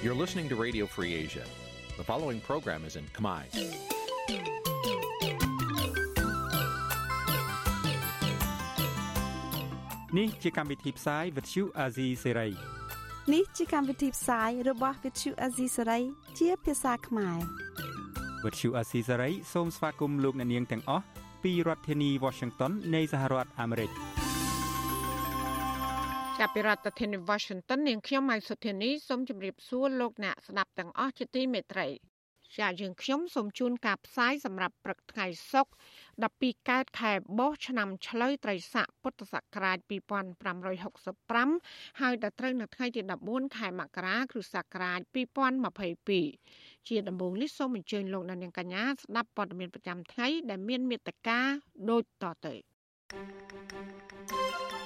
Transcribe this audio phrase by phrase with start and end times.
[0.00, 1.42] You're listening to Radio Free Asia.
[1.96, 3.42] The following program is in Khmer.
[10.18, 12.52] នេះជាកម្មវិធីផ្សាយ Vuthu Azizi Serai
[13.34, 16.02] នេះជាកម្មវិធីផ្សាយរបស់ Vuthu Azizi Serai
[16.38, 17.38] ជាភាសាខ្មែរ
[18.44, 21.04] Vuthu Azizi Serai សូមស្វាគមន៍លោកអ្នកនាងទាំងអស់
[21.42, 23.90] ពីរដ្ឋធានី Washington នៃសហរដ្ឋអាមេរិក
[26.42, 31.86] ចាប់ពីរដ្ឋធានី Washington នាងខ្ញុំម៉ៃសុធានីសូមជម្រាបសួរលោកអ្នកស្ដាប់ទាំងអស់ជាទីមេត្រី
[32.58, 35.70] ចាយើងខ្ញុំសូមជូនការផ្សាយសម្រាប់ព្រឹកថ្ងៃសុក្រ
[36.24, 45.00] 12កើតខែបោះឆ្នាំឆ្លូវត្រីស័កពុទ្ធសករាជ2565ហើយដល់ត្រូវនៅថ្ងៃទី14ខែមករាគ្រិស្តសករាជ
[46.14, 51.40] 2022ជាដំបូងនេះសូមអញ្ជើញលោកអ្នកនាងកញ្ញាស្ដាប់ព័ត៌មានប្រចាំថ្ងៃដែលមានមេត្តា
[51.90, 52.54] ដូចតទៅ
[54.30, 54.77] thank you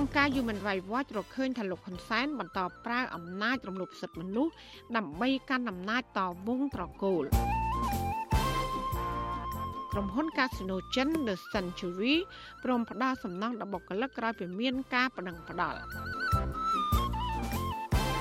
[0.00, 4.52] អង្គការ Human Rights Watch រកឃើញថាលោកហ៊ុនសែនបន្តប្រើអំណាចរំលោភសិទ្ធិមនុស្ស
[4.96, 7.24] ដើម្បីកាន់អំណាចតវងត្រកូល
[9.92, 12.14] ក្រុមហ៊ុន Casino ចិន The Century
[12.64, 15.78] ព្រមផ្ដល់សំណងដល់បុគ្គលិកក្រោយពីមានការបដិងផ្ដាល់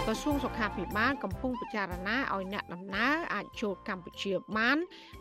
[0.06, 4.78] ក្រសួងសុខាភិបាលកំពុងពិចារណាឲ្យអ្នកដំណើរអាចចូលកម្ពុជាបាន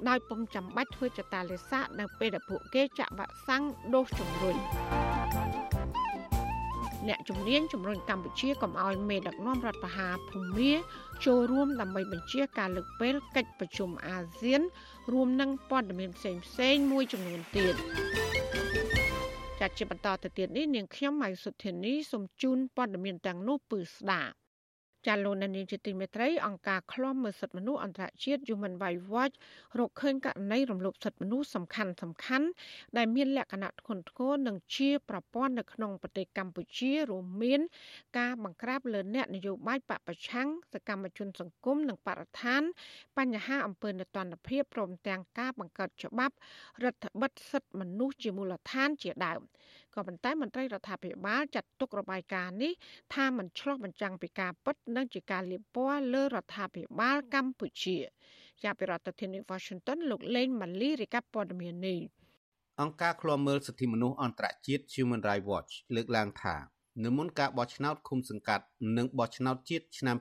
[0.09, 3.63] ដោយពុំចាំបាច់ធ្វើចតាលេសានៅពេលដែលពួកគេចាក់វ៉ាក់សាំង
[3.95, 5.08] ដូសជំរុញ
[7.09, 10.73] អ្នកជំនាញជំរុញកម្ពុជាកុំឲ្យមេដឹកនាំរដ្ឋបហាភូមា
[11.25, 14.61] ចូលរួមដើម្បីបញ្ជាការលើកពេលកិច្ចប្រជុំអាស៊ាន
[15.13, 17.75] រួមនឹងព័ត៌មានផ្សេងផ្សេងមួយចំនួនទៀត
[19.61, 24.38] ចាត់ជាបន្តទៅទៀតនេះនាងខ្ញុំម៉ៃសុធានីសូមជូនព័ត៌មានទាំងនោះពឺស្ដាប់
[25.09, 29.35] ចាលោកនានីជាទីមេត្រីអង្គការឃ្លាំមើលសិទ្ធិមនុស្សអន្តរជាតិ Human Rights Watch
[29.79, 32.47] រកឃើញករណីរំលោភសិទ្ធិមនុស្សសំខាន់សំខាន់
[32.97, 37.61] ដែលមានលក្ខណៈធ្ងន់ធ្ងរនិងជាប្រព័ន្ធនៅក្នុងប្រទេសកម្ពុជារួមមាន
[38.19, 42.63] ការបង្ក្រាបលើអ្នកនយោបាយបពប្រឆាំងសកម្មជនសង្គមនិងបរិស្ថាន
[43.19, 46.35] បញ្ហាអំពើនទណ្ឌភាពព្រមទាំងការបង្កើតច្បាប់
[46.85, 49.41] រដ្ឋបិទសិទ្ធិមនុស្សជាមូលដ្ឋានជាដើម
[49.99, 52.73] ក៏ប៉ុន្តែមន្ត្រីរដ្ឋាភិបាលចាត់ទុករបាយការណ៍នេះ
[53.15, 57.97] ថាមិនឆ្លុះបញ្ចាំងពីការពិតនិងជាការលៀបពណ៌លើរដ្ឋាភិបាលកម្ពុជា
[58.63, 62.01] ជាពីរដ្ឋធានី Washington លោកលេងម៉ាលីរាយការណ៍ព័ត៌មាននេះ
[62.81, 66.57] អង្គការឃ្លាំមើលសិទ្ធិមនុស្សអន្តរជាតិ Human Rights Watch លើកឡើងថា
[67.05, 68.65] នៅមុនការបោះឆ្នោតឃុំសង្កាត់
[68.97, 70.17] និងបោះឆ្នោតជាតិឆ្នាំ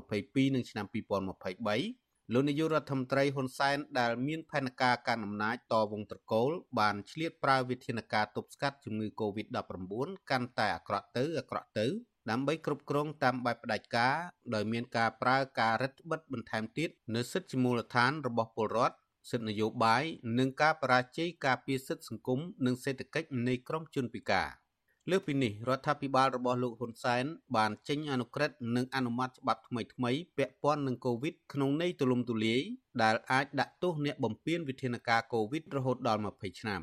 [0.00, 1.99] 2022និងឆ្នាំ2023
[2.34, 11.86] លោកនាយករដ្ឋមន្ត្រីហ៊ុនសែនដែលមានផែនការកាន់អំណាចតវងត្រកូល បានឆ្លៀតប្រើវិធានការទប់ស្កាត់ជំងឺ Covid-19 កាន់តែអាក្រក់ទៅអាក្រក់ទៅ
[12.30, 14.16] ដើម្បីគ្រប់គ្រងតាមបែបផ្ដាច់ការ
[14.54, 18.96] ដោយមានការប្រើការរឹតបន្តឹងបន្ថែមទៀតនៅសិទ្ធិជាមូលដ្ឋានរបស់ពលរដ្ឋ
[19.30, 20.04] សិទ្ធិនយោបាយ
[20.38, 24.48] និងការបរាជ័យការពារសិទ្ធិសង្គមនិងសេដ្ឋកិច្ចនៃក្រុមជនពិការ។
[25.10, 27.24] លើសពីនេះរដ្ឋាភិបាលរបស់លោកហ៊ុនសែន
[27.56, 32.60] បានចេញអនុក្រឹត្យនិងអនុម័តច្បាប់ថ្មីៗពាក់ព័ន្ធនឹងកូវីដក្នុងន័យទូលំទូលាយ
[33.02, 36.80] ដែលអាចដាក់ទោសអ្នកបំពានវិធានការកូវីដរហូតដល់20ឆ្នាំ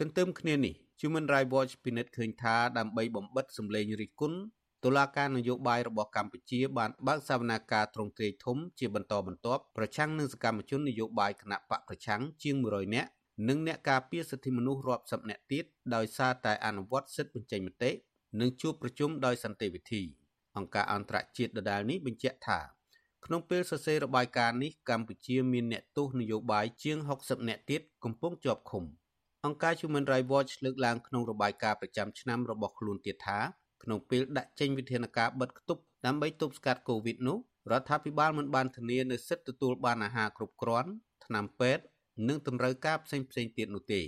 [0.00, 4.38] ទន្ទឹមគ្នានេះ Human Rights Watch ពិនិត្យឃើញថាដើម្បីបំបិតសម្លេងរិះគន់
[4.84, 13.10] តុលាការនយោបាយរបស់កម្ពុជាបានបើកសវនាការទ្រង់ទ្រាយធំជាបន្តបន្ទាប់ប្រឆាំងនឹងសកម្មជននយោបាយគណៈបកប្រឆាំងជាង100នាក់
[13.48, 15.64] និងអ្នកការពារសិទ្ធិមនុស្សរាប់សិបនាក់ទៀត
[15.94, 17.90] ដោយសារតែអនុវត្តសិទ្ធិបញ្ចេញមតិ
[18.40, 20.02] និងជួបប្រជុំដោយសន្តិវិធី
[20.56, 22.60] អង្គការអន្តរជាតិដដែលនេះបញ្ជាក់ថា
[23.24, 28.84] ក្នុងពេលសរសេររបាយការណ៍នេះកម្ពុជាមានអ្នកទោសនយោបាយជាង60នាក់ទៀតកំពុងជាប់ឃុំ
[29.44, 33.38] អង្គការ Human Rights Watch លើកឡើងក្នុងរបាយការណ៍ប្រចាំឆ្នាំរបស់ខ្លួនទៀតថា
[33.82, 37.38] ក្នុងពេលដាក់ចេញវិធានការបិទគប់ដើម្បីទប់ស្កាត់ COVID នោះ
[37.72, 40.90] រដ្ឋាភិបាលមិនបានធានានូវសិទ្ធិទទួលបានអាហារគ្រប់គ្រាន់
[41.24, 41.84] ថ្នាំពេទ្យ
[42.28, 44.02] និងតម្រូវការផ្សេងផ្សេងទៀតនោះទេ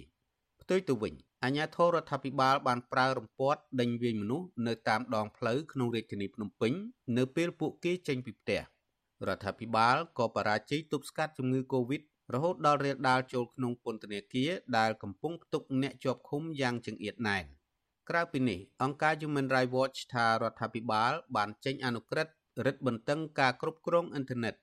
[0.63, 6.73] ផ្ទុយទៅវិញអាជ្ញាធររដ្ឋាភិបាលបានប្រើរំពាត់ដេញវាយមនុស្សនៅតាមដងផ្លូវក្នុងរាជធានីភ្នំពេញ
[7.17, 8.61] នៅពេលពួកគេចេញពីផ្ទះ
[9.29, 12.03] រដ្ឋាភិបាលក៏បរាជ័យទប់ស្កាត់ជំងឺ Covid
[12.35, 17.45] រហូតដល់រាលដាលចូលក្នុងពន្ធនាគារដែលកំពុងផ្ទុកអ្នកជាប់ឃុំយ៉ាងចង្អៀតណែន
[18.09, 22.33] ក្រៅពីនេះអង្គការ Human Rights Watch ថារដ្ឋាភិបាលបានចេញអនុក្រឹត្យ
[22.67, 24.55] រឹតបន្តឹងការគ្រប់គ្រងអ៊ីនធឺណិត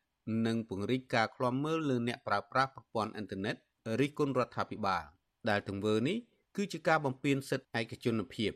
[0.46, 3.56] និងពង្រីកការឃ្លាំមើលលើអ្នកប្រើប្រាស់ប្រព័ន្ធអ៊ីនធឺណិត
[4.00, 5.04] រិះគន់រដ្ឋាភិបាល
[5.50, 6.18] ដែលទង្វើនេះ
[6.56, 8.52] គឺជាការបំពានសិទ្ធិឯកជនភាព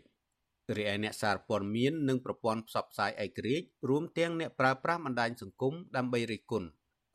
[0.77, 6.67] រីឯអ្នកសារព័ត៌មាននិងប្រព័ន្ធផ្សព្វផ្សាយឯករាជ្យរួមទាំងអ្នកប្រើប្រាស់បណ្ដាញសង្គមដើម្បីរិះគន់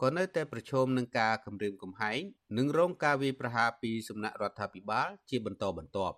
[0.03, 2.21] ក៏នៅតែប្រឈមនឹងការគំរាមកំហែង
[2.59, 6.17] និងរងការវាយប្រហារពីសំណាក់រដ្ឋាភិបាលជាបន្តបន្ទាប់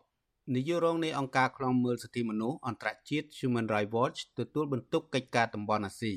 [0.54, 6.14] នាយករងនៃអង្គការឃ្លាំមើលសិទ្ធិមនុស្សអន្តរជាតិ Human Rights Watch ទទួលបន្ទុកកិច្ចការតំបន់អាស៊ី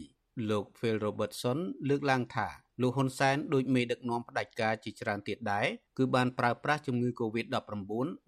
[0.50, 1.57] លោក Phil Robertson
[1.89, 2.48] លើកឡើងថា
[2.81, 5.68] លោកហ៊ុនសែនដូចមេដឹកនាំផ្ដាច់ការជាច្រើនទៀតដែរ
[5.98, 7.54] គឺបានប្រើប្រាស់ជំងឺ Covid-19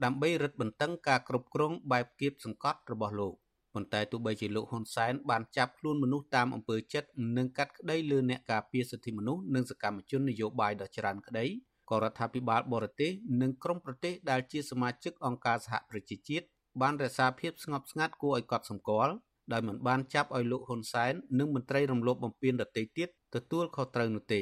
[0.03, 3.33] ដើម្បីរឹតបន្តឹងការគ្រប់គ្រងបែបគៀបសង្កត់របស់លោក
[3.73, 11.45] ប៉ុន្តែទោះបីជាលោកហ៊ុនសែនបានចាប់ខ្លួនមនុស្សតាមអំពើចិត្តនិងកាត់ក្តីលើអ្នកការពារសិទ្ធិមនុស្សនិងសកម្មជននយោបាយដ៏ច្រើនក្តី
[11.89, 13.11] ក៏រដ្ឋាភិបាលបរទេស
[13.41, 16.45] និងក្រុមប្រទេសដែលជាសមាជិកអង្គការសហប្រជាជាតិ
[16.81, 19.13] បានរក្សាភាពស្ងប់ស្ងាត់គួរឲ្យកត់សម្គាល់
[19.53, 24.41] ដោយមិនបានចាប់ឲ្យលោកហ៊ុនសែននិងមន្ត្រីរំលោភបំពានដទៃទៀតទទួលខុសត្រូវនោះទេ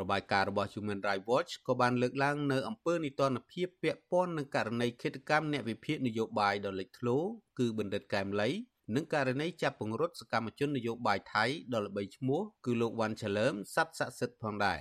[0.00, 7.18] របាយការណ៍របស់ Human Rights Watch ក៏បានលើកឡើងនៅអំពើនីតិរដ្ឋភាពពាក់ព័ន្ធនឹងករណីឃាតកម្មអ្នកវិភាគនយោបាយដ៏លេចធ្លោ
[7.58, 8.50] គឺបណ្ឌិតកែមលី
[8.94, 14.80] និងករណីចាប់ពង្រត់សកម្មជននយោបាយថៃដ៏ល្បីឈ្មោះគឺលោកវ៉ាន់ឆាលើមសັດស័ក្តិសិទ្ធិផងដែរ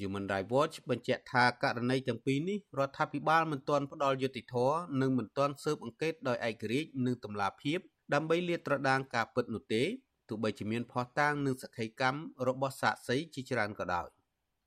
[0.00, 7.78] Human Rights Watch បញ្ជាក់ថាករណីទាំងពីរនេះរដ្ឋាភិបាលមិនទាន់ផ្ដល់យុត្តិធម៌និងមិនទាន់ស៊ើបអង្កេតដោយឯករាជ្យនិងតម្លាភាព
[8.12, 9.82] ដើម្បីលាតត្រដាងការពិតនោះទេ
[10.28, 14.08] ទោះបីជាមានភស្តុតាងនិងសក្ខីកម្មរបស់សាក្សីជាច្រើនក៏ដោយ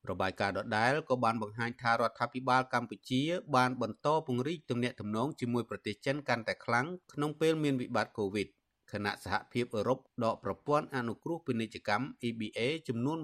[0.09, 3.21] របាយការណ៍ដដែលក៏បានបង្ហាញថារដ្ឋាភិបាលកម្ពុជា
[3.55, 8.47] បានបន្តពង្រីកទំនាក់ទំនងជាមួយប្រទេសចិនកាន់តែខ្លាំងក្នុងពេលមានវិបត្តិ COVID
[8.91, 13.17] ខណៈសហភាពអឺរ៉ុបដកប្រព័ន្ធអនុគ្រោះពាណិជ្ជកម្ម EBA ចំនួន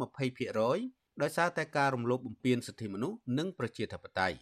[0.58, 4.38] 20%ដោយសារតែការរំលោភបំពានសិទ្ធិមនុស្សនិងប្រជាធិបតេយ្យ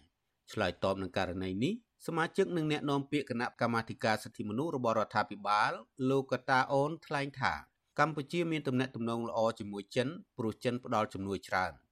[0.52, 1.74] ឆ្លើយតបនឹងករណីនេះ
[2.06, 5.72] សមាជិកនិងអ្នកនាំពាក្យគណៈកម្មាធិការសិទ្ធិមនុស្សរបស់រដ្ឋាភិបាល
[6.10, 7.52] លោកកតាអូនថ្លែងថា
[7.98, 11.74] កម្ពុជាមានទំនាក់ទំនងល្អជាមួយចិនព្រោះចិនផ្ដល់ជំនួយច្រើន។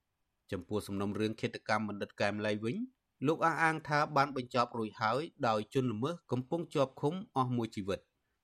[0.53, 2.77] ចំពោះសំណុំរឿងឃាតកម្មបណ្ឌិតកែមលីវិញ
[3.27, 8.01] លោកអះអាងថាបានបញ្ចប់រួចហើយដោយជនល្មើសកំពុងជាប់ឃុំអស់មួយជីវិត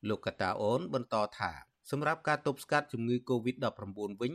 [0.09, 1.51] លោកកតាអូនបន្តថា
[1.91, 4.33] សម្រាប់ការទប់ស្កាត់ជំងឺ Covid-19 វិញ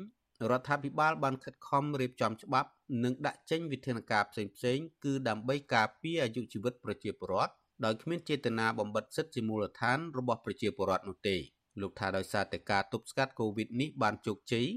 [0.51, 2.69] រដ្ឋាភិបាលបានខិតខំរៀបចំច្បាប់
[3.03, 4.43] និងដាក់ចេញវិធានការផ្សេ
[4.75, 7.53] ងៗគឺដើម្បីការពារអាយុជីវិតប្រជាពលរដ្ឋ
[7.85, 11.35] ដោយគ្មានចេតនាបំបិទសិទ្ធិជាមូលដ្ឋានរបស់ប្រជាពលរដ្ឋនោះទេ
[11.81, 14.67] លោកថាដោយសារតែការទប់ស្កាត់ Covid នេះបានជោគជ័យ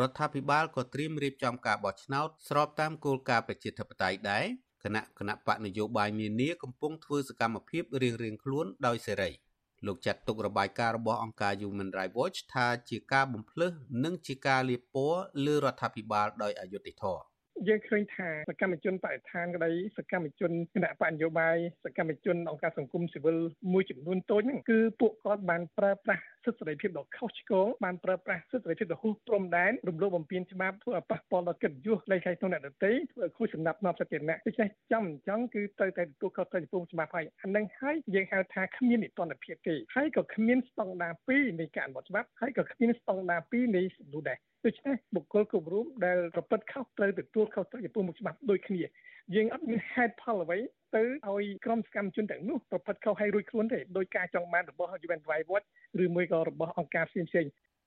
[0.00, 4.44] រដ្ឋាភិបាលក៏ត្រៀមរៀបចំការបោះឆ្នោតស្របតាមគោលការណ៍ប្រជាធិបតេយ្យដែរ
[4.84, 9.30] គណៈគណៈបកនយោបាយនានាកំពុងធ្វើសកម្មភាពរៀងៗខ្លួនដោយសេរី
[9.86, 13.68] លោកចាត់ទុករបាយការណ៍របស់អង្គការ Human Rights Watch ថាជាការបំភ្លឺ
[14.04, 17.29] និងជាការលាបពណ៌លើរដ្ឋាភិបាលដោយអយុត្តិធម៌
[17.68, 23.38] យើងឃើញថាសកម្មជនបរិស្ថានក្តីសកម្មជនគណៈបកនយោបាយសកម្មជនអង្គការសង្គមស៊ីវិល
[23.72, 48.82] មួយចំនួនតូចហ្នឹងគឺពួកគាត់បានប្រើប្រាស់សិទ្ធិសេរីភាពដ៏ខុសឆ្គងបានប្រើប្រាស់សិទ្ធិសេរីភាពដ៏ហួសព្រំដែនរំលោភបំពានច្បាប់ធ្វើឲ្យប៉ះពាល់ដល់កិត្តិយសលេខខៃក្នុងអ្នកដទៃធ្វើឲ្យខូចសំណាប់នាំសាធារណៈដូច្នេះចំអញ្ចឹងគឺត្រូវតែទទួលខុសត្រូវចំពោះច្បាប់ហើយអានឹងហើយយើងហៅថាគ្មាននិតិភាពទេហើយក៏គ្មានស្តង់ដារ2នៃការអនុវត្តច្បាប់ហើយក៏គ្មានស្តង់ដារ2នៃសំណួរដែរ ដូច្នេះបុគ្គលគ្រប់រូបដែលប្រព្រឹត្តខុសត្រូវទទួលខុសត្រូវចំពោះមុខច្បាប់ដូចគ្នា
[49.34, 50.58] យើងអត់មានហេតុផលអ្វី
[50.96, 55.66] ទៅឲ្យក្រុមសកម្មជនទាំងនោះប្រព្រឹត្តខុសឲ្យរួចខ្លួនទេដោយការចង់បានរបស់ UN Rights Watch
[56.04, 57.46] ឬមួយក៏របស់អង្គការផ្សេងផ្សេង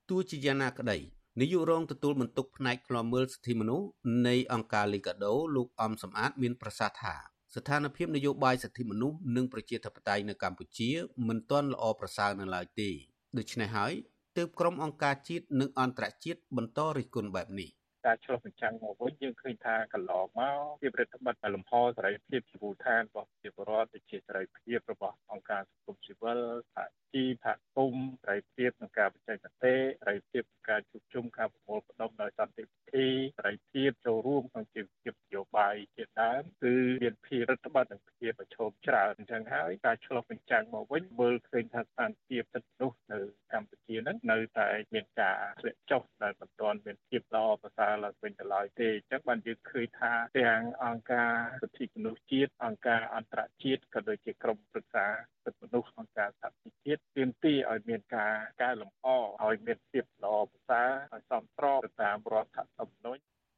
[0.10, 0.98] ទោះជាយ៉ាងណាក្តី
[1.42, 3.88] នាយករងទទួលបន្ទុកផ្នែកឃ្លាំមើលសិទ្ធិមនុស្ស
[4.28, 7.16] នៃអង្គការលីកាដូលោកអំសំអាតមានប្រសាសន៍ថា
[7.56, 10.90] ស្ថានភាពនយោបាយសិទ្ធិមនុស្សនិងប្រជាធិបតេយ្យនៅកម្ពុជា
[11.28, 12.90] មិនទាន់ល្អប្រសើរនៅឡើយទេ
[13.38, 13.94] ដូច្នេះហើយ
[14.38, 17.70] ទើបក្រុមអង្គការជាតិនិងអន្តរជាតិបន្តរិះគន់បែបនេះ
[18.06, 26.40] ការឆ្លុះបញ្ចាំងមកវិញយើងឃើញថាកន្លងមកភាពរដ្ឋបတ်លំហសេរីភាពជីវូឋានរបស់ប្រជាពលរដ្ឋដូចជាសេរីភាពរបស់អង្គការសង្គមស៊ីវិល
[26.74, 29.74] សហជីពសហគមន៍សេរីភាពក្នុងការបញ្ចេញមតិសេ
[30.10, 33.08] រីភាពក្នុងការជួបជុំការប្រមូលផ្ដុំដោយសន្តិវិ ធី
[33.38, 43.20] សេរីភាពចូលរួមក្នុងជីវភាពនយោបាយជាដើមគឺមានភាពរដ្ឋបတ်និងភាពប្រឈមច្រើនអញ្ចឹងហើយការឆ្លុះបញ្ចាំងមកវិញមើលឃើញថាស្ថានភាពសិទ្ធិមនុស្សនៅ
[43.54, 55.06] កម្ពុជានឹងនៅតែមានការធ្លាក់ចុះដែលមិនទាន់មានភាពល្អប្រសើរឡើងវិញទៅឡើយទេអញ្ចឹងបានយើងឃើញថាទាំងអង្គការសិទ្ធិមនុស្សជាតិអង្គការអន្តរជាតិក៏ដូចជាក្រុមប្រឹក្សា
[55.46, 59.08] សិទ្ធិមនុស្សអង្គការសហជីវជាតិទាមទារឲ្យមានការកែលម្អ
[59.44, 62.83] ឲ្យមានភាពល្អប្រសើរឲ្យសមស្របទៅតាមរដ្ឋធម្មនុញ្ញ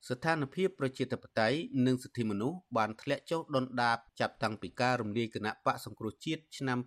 [0.10, 6.77] ស្ថានភាពប្រជាធិបតេយ្យនិងសិទ្ធិមនុស្សបានធ្លាក់ចុះដុនដាបចាប់តាំងពីការរំលាយគណៈបកសង្គ្រោះជាតិឆ្នាំ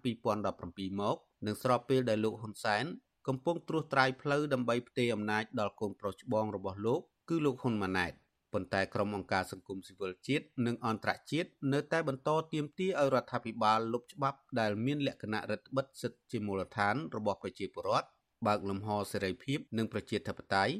[0.44, 1.16] 2017មក
[1.46, 2.84] និងស្របពេលដែលលោកហ៊ុនសែន
[3.28, 8.12] កំពុងត្រួសត្រាយផ្លូវដើម្បីផ្ទេរអំណាចដល់កូនប្រុសច្បងរបស់លោកគឺលោកហ៊ុនម៉ាណែត
[8.52, 18.08] ប៉ុន្តែក្រុមអង្គការសង្គមស៊ីវិលជាតិនិងអន្តរជាតិនៅតែបន្តទាមទារឲ្យរដ្ឋាភិបាលលុបច្បាប់ដែលមានលក្ខណៈរដ្ឋបិទសិទ្ធិជាមូលដ្ឋានរបស់ប្រជាពលរដ្ឋ
[18.46, 20.74] បើកលំហសេរីភាពនិងប្រជាធិបតេយ្យ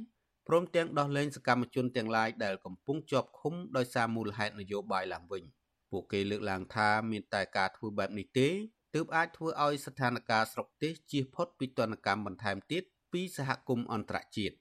[0.48, 5.42] ព្រមទាំងដោះលែងសកម្មជនទាំងឡាយដែលកំពុងជាប់ឃុំដោយសារមូលហេតុនយោបាយឡើងវិញ
[5.90, 8.48] ពួកគេលើកឡើងថាមានតែការធ្វើបែបនេះទេ
[8.94, 14.56] ទើបអាចធ្វើឲ្យស្ថានភាពស្រុកទេសជៀសផុតពីទណ្ឌកម្មបន្ថែមទៀតពីសហគមន៍អន្តរជាតិ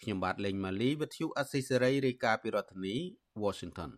[0.00, 2.96] ខ្ញុំបាទលេងម៉ាលីវិទ្យុអស៊ីសេរីរាយការណ៍ពីរដ្ឋធានី
[3.42, 3.90] Washington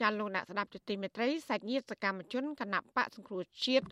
[0.00, 3.86] ចាលោកអ្នកស្ដាប់ទទីមេត្រីសាច់ញាតិសកម្មជនគណៈបកសង្គ្រោះជាតិ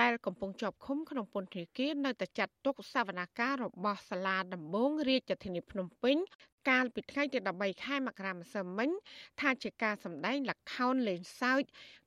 [0.00, 6.16] ដែលកំពុងជាប់ឃុំក្នុងពន្ធនាគារនៅតែចាត់ទុកសវនាការរបស់សាលាដំបងរាជធានីភ្នំពេញ
[6.68, 8.90] កាលពីថ្ងៃទី13ខែមករាម្សិលមិញ
[9.40, 11.62] ថាជាការសម្ដែងល្ខោនលេងសើច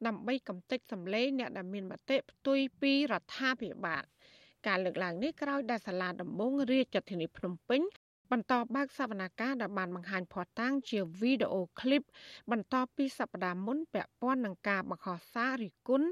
[0.07, 4.03] ដើម្បីកំទេចសម្លេងអ្នកដែលមានមតិផ្ទុយពីរដ្ឋាភិបាល
[4.67, 7.81] ការលើកឡើងនេះក្រោយដែលសាលាដំបងរាជធានីភ្នំពេញ
[8.31, 12.03] បន្តបើកសវនកម្មដែលបានបង្ហាញភស្តុតាងជាវីដេអូឃ្លីប
[12.51, 16.07] បន្ទាប់ពីសប្តាហ៍មុនពាក់ព័ន្ធនឹងការបង្ហោះសាររិះគន់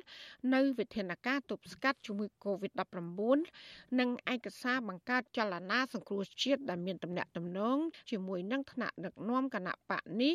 [0.53, 7.77] នៅវិធានការទប់ស្កាត់ជំងឺ Covid-19 និងឯកសារបង្កើតចលនាសង្គ្រោះជាតិដែលមានទំនាក់ទំនង
[8.11, 10.33] ជាមួយនឹងថ្នាក់ដឹកនាំគណៈបកនេះ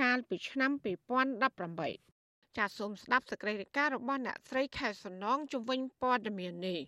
[0.00, 0.70] កាលពីឆ្នាំ
[1.40, 6.80] 2018ចាសសូមស្ដាប់សេចក្តីរាយការណ៍របស់អ្នកស្រីខែសំណងជំវិញព័ត៌មាននេះ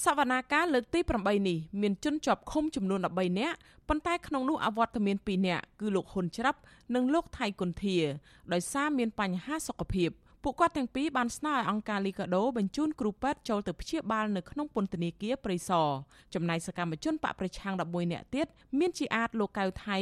[0.00, 3.56] សវនាការលើកទី8នេះមានជនជាប់ឃុំចំនួន13នាក់
[3.88, 6.58] ប៉ុន្តែក្នុងនោះអវត្តមាន2នាក់គឺលោកហ៊ុនច្រាប់
[6.94, 7.96] និងលោកថៃគុន្ធា
[8.52, 10.10] ដោយសារមានបញ្ហាសុខភាព
[10.42, 15.88] ពួកគាត់ទាំងពីរបានស្នើឲ្យអង្គការលីកាដូបញ្ជូនគ្រូពេទ្យចូលទៅព្យាបាលនៅក្នុងពន្ធនាគារព្រៃសរ
[16.34, 18.46] ចំណែកសកម្មជនបកប្រឆាំង11នាក់ទៀត
[18.78, 19.98] មានជាអាចលោកកៅថៃ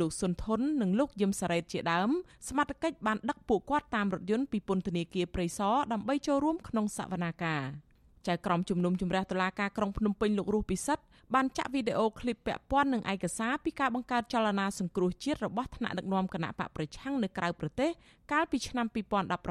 [0.00, 2.10] លោកសុនធុននិងលោកយឹមសារ៉េតជាដើម
[2.48, 7.87] សមត្ថកិច្ចបានដឹកពួកគាត់តាមរថយន្តពីពន្ធនាគារព្រៃសរដើម្បីចូលរួមក្នុងសវនាការ
[8.28, 11.04] ចៅក្រមជំនុំជម្រះតុលាការក្រុងភ្នំពេញលោករស់ពិសិដ្ឋ
[11.34, 17.90] បានចាក់វីដេអូឃ្លីបពាក់ព័ន្ធនឹងឯកសារពីការបង្កើតចលនាសង្គ្រោះជាតិរបស់ថ្នាក់ដឹកនាំគណៈបកប្រឆាំងនៅក្រៅប្រទេស
[18.32, 18.86] កាលពីឆ្នាំ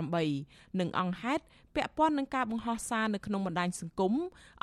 [0.07, 1.43] 2018និងអង្គហេតុ
[1.75, 4.13] ពាក់ព័ន្ធនឹងការបង្ហោះសារនៅក្នុងបណ្ដាញសង្គម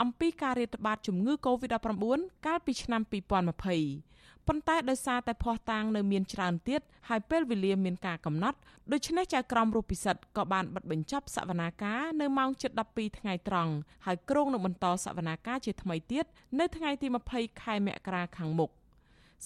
[0.02, 2.04] អំពីការរាតត្បាតជំងឺ Covid-19
[2.46, 8.58] កាលពីឆ្នាំ2020 ប៉ុន្តែដោយសារតែភ័ស្តុតាងនៅមានច្រើនទៀតហើយពេលវេលាមានការកំណត់
[8.92, 12.50] ដូច្នេះចៅក្រមរស់ពិសិដ្ឋក៏បានបិទបញ្ចប់សវនាការនៅម៉ោង
[12.84, 13.72] 7:12ថ្ងៃត្រង់
[14.06, 16.24] ហើយគ្រោងនឹងបន្តសវនាការជាថ្មីទៀត
[16.60, 18.70] នៅថ្ងៃទី20ខែមករាខាងមុខ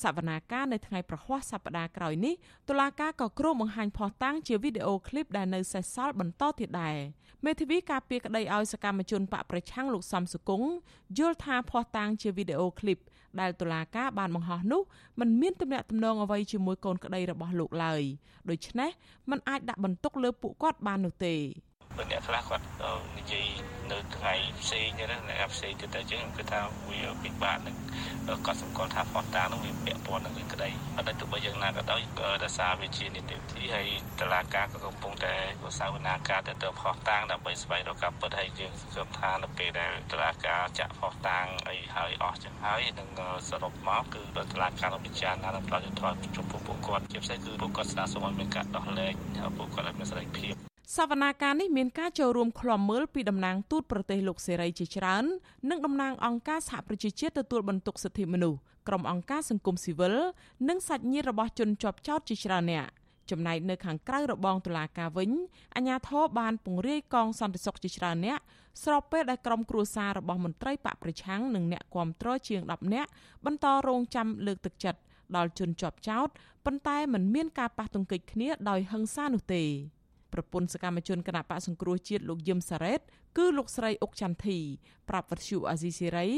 [0.02, 2.34] សវនាការនៅថ្ងៃប្រហ័សសប្តាហ៍ក្រោយនេះ
[2.68, 6.96] តុលាការក៏គ្រោងបង្ហាញភស្តុតាងជាវីដេអូឃ្លីបដែលនៅសេសសល់បន្តទៀតដែរ
[7.44, 10.68] មេធាវីការពារក្តីឲ្យសកម្មជនបកប្រឆាំងលោកសំសុគង្គ
[11.18, 12.98] យល់ថាភស្តុតាងជាវីដេអូឃ្លីប
[13.39, 14.81] ដែលតុលាការបានបង្ហោះនោះ
[15.19, 18.01] มันមានទំនាក់ទំនងអ្វីជាមួយកូនក្តីរបស់លោកឡើយ
[18.49, 18.89] ដូច្នេះ
[19.29, 21.35] มันអាចដាក់បន្ទុកលើពួកគាត់បាននោះទេ
[21.98, 22.64] បើអ្នកខ្លះគាត់
[23.18, 23.46] និយាយ
[23.92, 27.76] នៅថ្ងៃផ្សេងណាអ្នកផ្សេងទៀតតែអញ្ចឹងគឺថាវាពិបាកនឹង
[28.46, 32.00] គាត់សម្គាល់ថាផុសតានឹងវាពាក់ព័ន្ធនឹងក្តីអត់ទៅបើយ៉ាងណាក៏ដោយ
[32.44, 33.88] ដោយសារវាជានីតិវិធីហើយ
[34.20, 35.34] តឡាការក៏កំពុងតែ
[35.78, 43.08] សាវនាការទៅទៅផុសតាងដើម្បីស្វែងរកការពិតហើយយើងសង្ឃឹមថានៅពេលដែលតឡាការចាក់ផុសតាងអីហើយអស់ចឹងហើយនឹង
[43.48, 49.14] សរុបមកគឺតឡាការនឹងពិចារណានឹងផ្ដល់យុត្តិធម៌ចំពោះពួកគាត់ជាពិសេសគឺពួកគាត់ស្នើសុំឲ្យមានការដោះលែង
[49.58, 55.24] ពួកគាត់ឲ្យមានសេរីភាព សវនាការនេះមានការចូលរួមឃ្លាំមើលពីតំណាងទូតប្រទេសលោកសេរីជាច្រើន
[55.70, 60.14] និងតំណាងអង្គការសហប្រជាជាតិទទួលបន្ទុកសិទ្ធិមនុស្សក្រុមអង្គការសង្គមស៊ីវិល
[60.68, 62.86] និងសាច់ញាតិរបស់ជនជាប់ចោតជាច្រើនអ្នក
[63.30, 65.30] ចំណែកនៅខាងក្រៅរបងតុលាការវិញ
[65.76, 68.38] អាជ្ញាធរបានពង្រាយកងសន្តិសុខជាច្រើនអ្នក
[68.84, 73.10] ស្របពេលដែលក្រុមគ្រួសាររបស់មន្ត្រីបកប្រឆាំងនិងអ្នកគាំទ្រជាង10នាក់
[73.44, 75.00] បន្តរងចាំលើកទឹកចិត្ត
[75.36, 76.28] ដល់ជនជាប់ចោត
[76.64, 79.64] ប៉ុន្តែมันមានការប៉ះទង្គិចគ្នាដោយហិង្សានោះទេ
[80.32, 83.00] ប្រពន្ធសកម្មជនគណៈបកសង្គ្រោះជាតិលោកយឹមសារ៉េត
[83.38, 84.58] គឺលោកស្រីអុកចន្ទធី
[85.08, 86.28] ប្រាប់វត្ថុអាស៊ីសេរី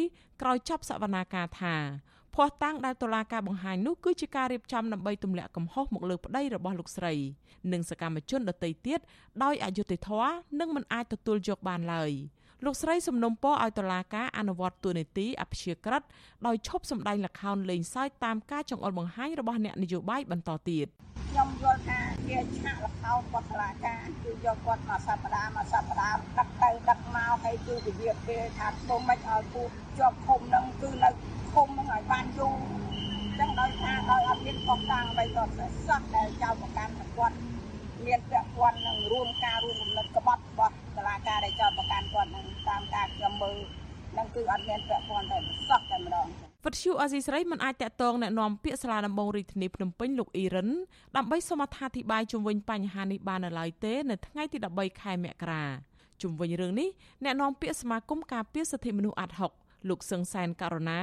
[0.40, 1.76] ក្រោយចប់សវនាការថា
[2.34, 7.14] ភ័ស្តុតាងដែលតុលាការបង្ហាញនោះគឺជាការរៀបចំដើម្បីទម្លាក់កំហុសមកលើប្តីរបស់លោកស្រី
[7.72, 9.00] និងសកម្មជនដទៃទៀត
[9.42, 12.12] ដោយអយុត្តិធម៌និងមិនអាចទទួលយកបានឡើយ
[12.64, 16.02] លោកស្រីសំណុំពរឲ្យតុលាការអនុវត្តទូនីតិអព្យាក្រឹត
[16.46, 20.86] ដោយឈប់សម្ដែងល្ខោនលេងសើចតាមការចង្អុលបង្ហាញរបស់អ្នកនយោបាយបន្តទៀត
[21.30, 31.10] ខ្ញុំយល់ថាជាឆាកល្ខោនរបស់តុលាការគឺយកគាត់មកសប្តាហ៍មកសប្តាហ៍ដឹកទៅដឹកមកហើយគឺវិវាទពេលថាធ្វើម៉េចឲ្យពួកជាប់ឃុំនឹងគឺនៅ
[31.54, 32.56] ឃុំនឹងឲ្យបានយូរ
[33.38, 35.44] ចឹងដោយថាដោយអត់មានប៉ុកតាំងអ្វីក៏
[35.86, 37.36] សោះដែលចៅប្រកាន់គាត់
[38.06, 42.49] មានពាក់ព័ន្ធនឹងរួមការរួមរំលឹកក្បត់របស់តុលាការដែលចោទប្រកាន់គាត់នឹងតាម
[42.89, 43.57] ការខ្ញុំមើល
[44.17, 45.37] នឹងគឺអត់មានពាក់ព័ន្ធតែ
[45.69, 46.25] សោះតែម្ដង
[46.63, 50.69] វត្តឈូអេស៊ីស្រីមិនអាចតកតងแนะនាំពាក្យសាលាដំបងរាជធានីភ្នំពេញលោកអ៊ីរ៉ាន
[51.15, 55.63] ដើម្បីសូមអត្ថាធិប្បាយជុំវិញបញ្ហានេះបាននៅឡើយទេនៅថ្ងៃទី13ខែមករា
[56.21, 56.89] ជុំវិញរឿងនេះ
[57.23, 59.51] អ្នកនាំពាក្យសមាគមការពារសិទ្ធិមនុស្សអាត់ហុក
[59.89, 61.01] លោកសឹងសែនករណា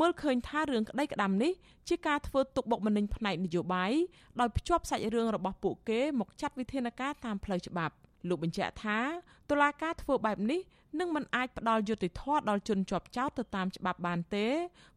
[0.00, 1.52] មើលឃើញថារឿងក្តីក្តាំនេះ
[1.88, 3.92] ជាការធ្វើទុកបុកម្នេញផ្នែកនយោបាយ
[4.40, 7.94] ដោយភ្ជាប់សាច់រឿងរបស់ពួកគេមកចាត់វិធានការតាមផ្លូវច្បាប់
[8.28, 8.98] លោកបញ្ជាក់ថា
[9.50, 10.60] តុលាការធ្វើបែបនេះ
[10.99, 14.47] នឹងមិនអាចផ្ដល់យុត្តិធម៌ដល់ជនជាប់ចោទទៅតាមច្បាប់បានទេ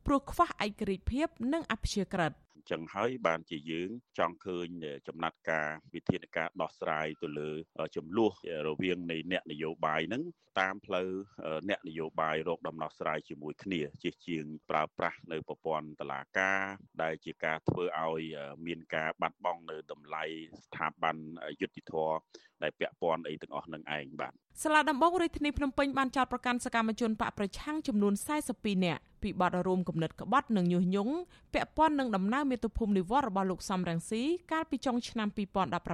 [0.06, 2.32] ព្រោះខ្វះឯករាជ្យភាព និងអព្យាក្រឹត
[2.70, 4.66] ចឹងហើយបានជាយើងចង់ឃើញ
[5.08, 7.50] ចំណាត់ការវិធានការដោះស្រាយទៅលើ
[7.96, 8.32] ចំនួន
[8.68, 10.22] រវាងនៃអ្នកនយោបាយហ្នឹង
[10.60, 11.10] តាមផ្លូវ
[11.68, 16.62] អ្នកនយោបាយរកដំណោះស្រាយជាមួយគ្នាជាជាងប្រើប្រាស់នៅប្រព័ន្ធតឡាការ
[17.02, 18.22] ដែលជាការធ្វើឲ្យ
[18.66, 20.24] មានការបាត់បង់នៅតម្លៃ
[20.64, 21.16] ស្ថាប័ន
[21.60, 21.94] យុតិធធ
[22.62, 28.14] ដែលពាក់ព័ន្ធអីទាំងអស់នឹងឯងបាទសាលាដំបងរាជធានីភ្នំពេញបានចោទប្រកាន់សកម្មជនបកប្រឆាំងចំនួន
[28.48, 31.14] 42នាក់ពីបទរួមគំនិតក្បត់និងញុះញង់
[31.54, 34.22] ពាក់ព័ន្ធនឹងដំណើរមាតុភូមិនិវត្តរបស់លោកសំរងស៊ី
[34.52, 35.28] កាលពីចុងឆ្នាំ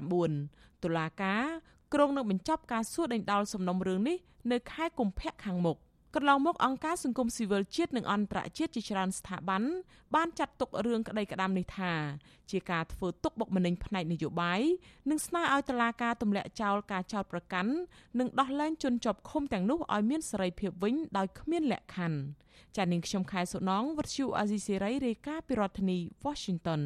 [0.09, 1.44] 2019តុលាការ
[1.94, 4.16] ក្រុងនឹងបញ្ចប់ការសួរដេញដោលសំណុំរឿងនេះ
[4.52, 5.76] នៅខែកុម្ភៈខាងមុខ
[6.14, 9.62] កន្លងមកអង្គការសង្គមស៊ីវិលជាតិនិងអន្តរជាតិជាច្រើនស្ថាប័ន
[10.14, 11.92] បានចាត់ទុករឿងក្តីក្តាមនេះថា
[12.50, 14.61] ជាការធ្វើទុកបុកម្នេញផ្នែកនយោបាយ
[15.11, 17.73] និងស្នើឲ្យតុលាការទម្លាក់ចោលការចោទប្រកាន់
[18.18, 22.18] និងដោះលែងជនជាប់ឃុំទាំងនោះឲ្យមានសេរីភាពវិញដោយគ្មានលក្ខខណ្ឌ
[22.76, 26.83] ចា៎នាងខ្ញុំខែសុណងវັດឈូអាស៊ីសេរីរាយការណ៍ពីរដ្ឋធានី Washington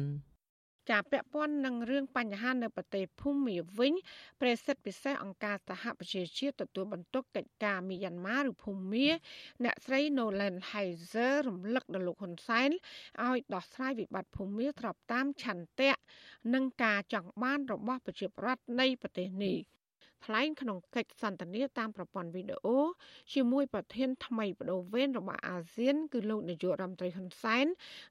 [0.89, 3.93] ចាពាក់ព័ន្ធនឹងរឿងបញ្ហានៅប្រទេសភូមាវិញ
[4.41, 9.07] ប្រសិទ្ធពិសេសអង្គការសហប្រជាជាតិទទួលបន្ទុកកិច្ចការមីយ៉ាន់ម៉ាឬភូមា
[9.63, 12.69] អ្នកស្រី Nolan Heiser រំលឹកដល់លោកហ៊ុនសែន
[13.25, 15.93] ឲ្យដោះស្រាយវិបត្តិភូមាស្របតាមឆន្ទៈ
[16.53, 19.57] និងការចង់បានរបស់ប្រជាពលរដ្ឋនៃប្រទេសនេះ
[20.25, 22.77] ថ្លែងក្នុងកិច្ចសន្ទនាតាមប្រព័ន្ធវីដេអូ
[23.33, 27.65] ជាមួយប្រធានថ្មីបដូវវេនរបស់អាស៊ាន គឺលោកនាយករដ្ឋមន្ត្រីហ៊ុនសែន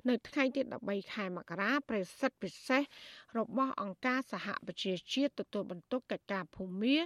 [0.09, 2.83] នៅថ្ងៃទី13ខែមករាប្រសិទ្ធពិសេស
[3.37, 6.97] របស់អង្គការសហប្រជាជាតិទទួលបន្ទុកកិច្ចការភូមា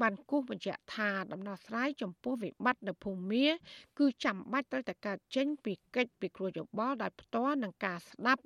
[0.00, 3.46] បានគូសបញ្ជាក់ថាដំណោះស្រាយចំពោះវិបត្តិនៅភូមា
[3.98, 8.42] គឺចាំបាច់ត្រូវតែកើតចេញពីកិច្ចពិគ្រោះយោបល់ដោយផ្ទាល់នឹងការស្ដាប់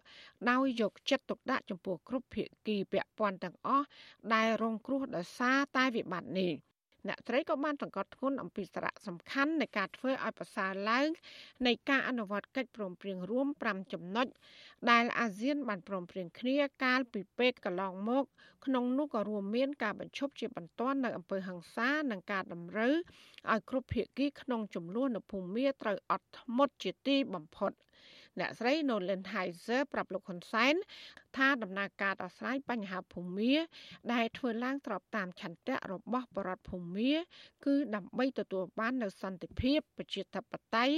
[0.51, 3.87] ដោយយកចិត្តទុកដាក់ចំពោះគ្រប់ភាគីពាក់ព័ន្ធទាំងអស់
[4.35, 6.53] ដែលរងគ្រោះដោយសារតែវិបត្តិនេះ
[7.07, 11.09] អ្នកត្រីក៏បានសង្កត់ធ្ងន់អំពីសារៈសំខាន់នៃការធ្វើឲ្យប្រសើរឡើង
[11.67, 14.27] នៃការអនុវត្តកិច្ចព្រមព្រៀងរួម5ចំណុច
[14.91, 18.25] ដែលអាស៊ានបានព្រមព្រៀងគ្នាកាលពីពេលកន្លងមក
[18.65, 22.95] ក្នុងនោះក៏រួមមានការបញ្ឈប់ជាបន្ទាន់នៅអំពើហិង្សានិងការតម្រូវ
[23.51, 27.73] ឲ្យគ្រប់ភាគីក្នុងចំនួននៅភូមិមាត្រូវអត់ធ្មត់ជាទីបំផុត
[28.41, 30.75] អ្នកស្រី Nolan Heiser ប្រាប់លោកហ៊ុនសែន
[31.37, 33.53] ថាដំណើរការដោះស្រាយបញ្ហាភូមិ
[34.13, 37.13] ដែលធ្វើឡើងស្របតាមឆន្ទៈរបស់បរដ្ឋភូមិ
[37.65, 40.97] គឺដើម្បីទទួលបាននូវសន្តិភាពប្រជាធិបតេយ្យ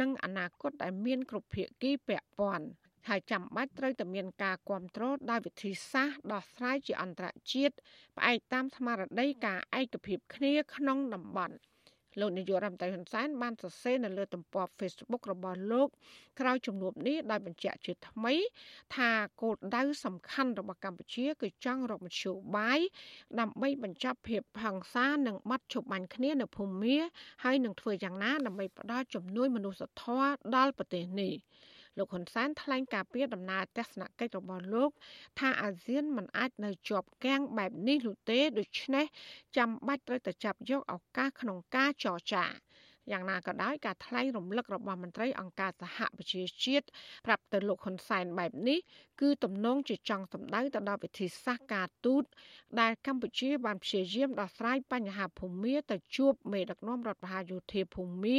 [0.00, 2.66] និងអនាគតដែលមានគ្រប់ភាគីពាក់ព័ន្ធ
[3.08, 7.74] ហើយចាំបាច់ត្រូវតែមានការគ្រប់គ្រងដោយវិធីសាស្ត្រដោះស្រាយជាអន្តរជាតិ
[8.16, 11.56] ផ្អែកតាមស្មារតីការឯកភាពគ្នាក្នុងតំបន់
[12.20, 15.88] លោកនាយករដ្ឋមន្ត្រីហ៊ុនសែនបានសរសេរនៅលើទំព័រ Facebook របស់លោក
[16.40, 18.34] ក្រោយជំនួបនេះដោយបញ្ជាក់ជាថ្មី
[18.96, 22.80] ថាគោលដៅសំខាន់របស់កម្ពុជាគឺចង់រកមធ្យោបាយ
[23.40, 26.96] ដើម្បីបញ្ចប់ភាពហិង្សានិងបាត់ឈប់បាញ់គ្នានៅភូមា
[27.44, 31.34] ហើយនឹងធ្វើយ៉ាងណាដើម្បីផ្ដល់ជំនួយមនុស្សធម៌ដល់ប្រទេសនេះ
[31.98, 34.90] លោកហ៊ុនសែនថ្លែងការពីដំណើរទស្សនកិច្ចរបស់លោក
[35.38, 39.04] ថាអាស៊ានមិនអាចនៅជាប់គាំងបែបនេះនោះទេដូច្នេះ
[39.56, 42.44] ចាំបាច់ត្រូវតែចាប់យកឱកាសក្នុងការចរចា
[43.12, 46.86] យ៉ាងណាក៏ដោយការថ្លែងរំលឹករបស់មន្ត្រីអង្គការសហប្រជាជាតិ
[47.26, 48.78] ប្រាប់ទៅលោកហ៊ុនសែនបែបនេះ
[49.20, 52.24] គឺទំនងជាចង់សម្ដៅទៅដល់វិធីសាស្ត្រការទូត
[52.80, 58.38] ដែលកម្ពុជាបានព្យាយាមដោះស្រាយបញ្ហាភូមិទៅជួបមេដឹកនាំរដ្ឋបហាយោធាភូមិ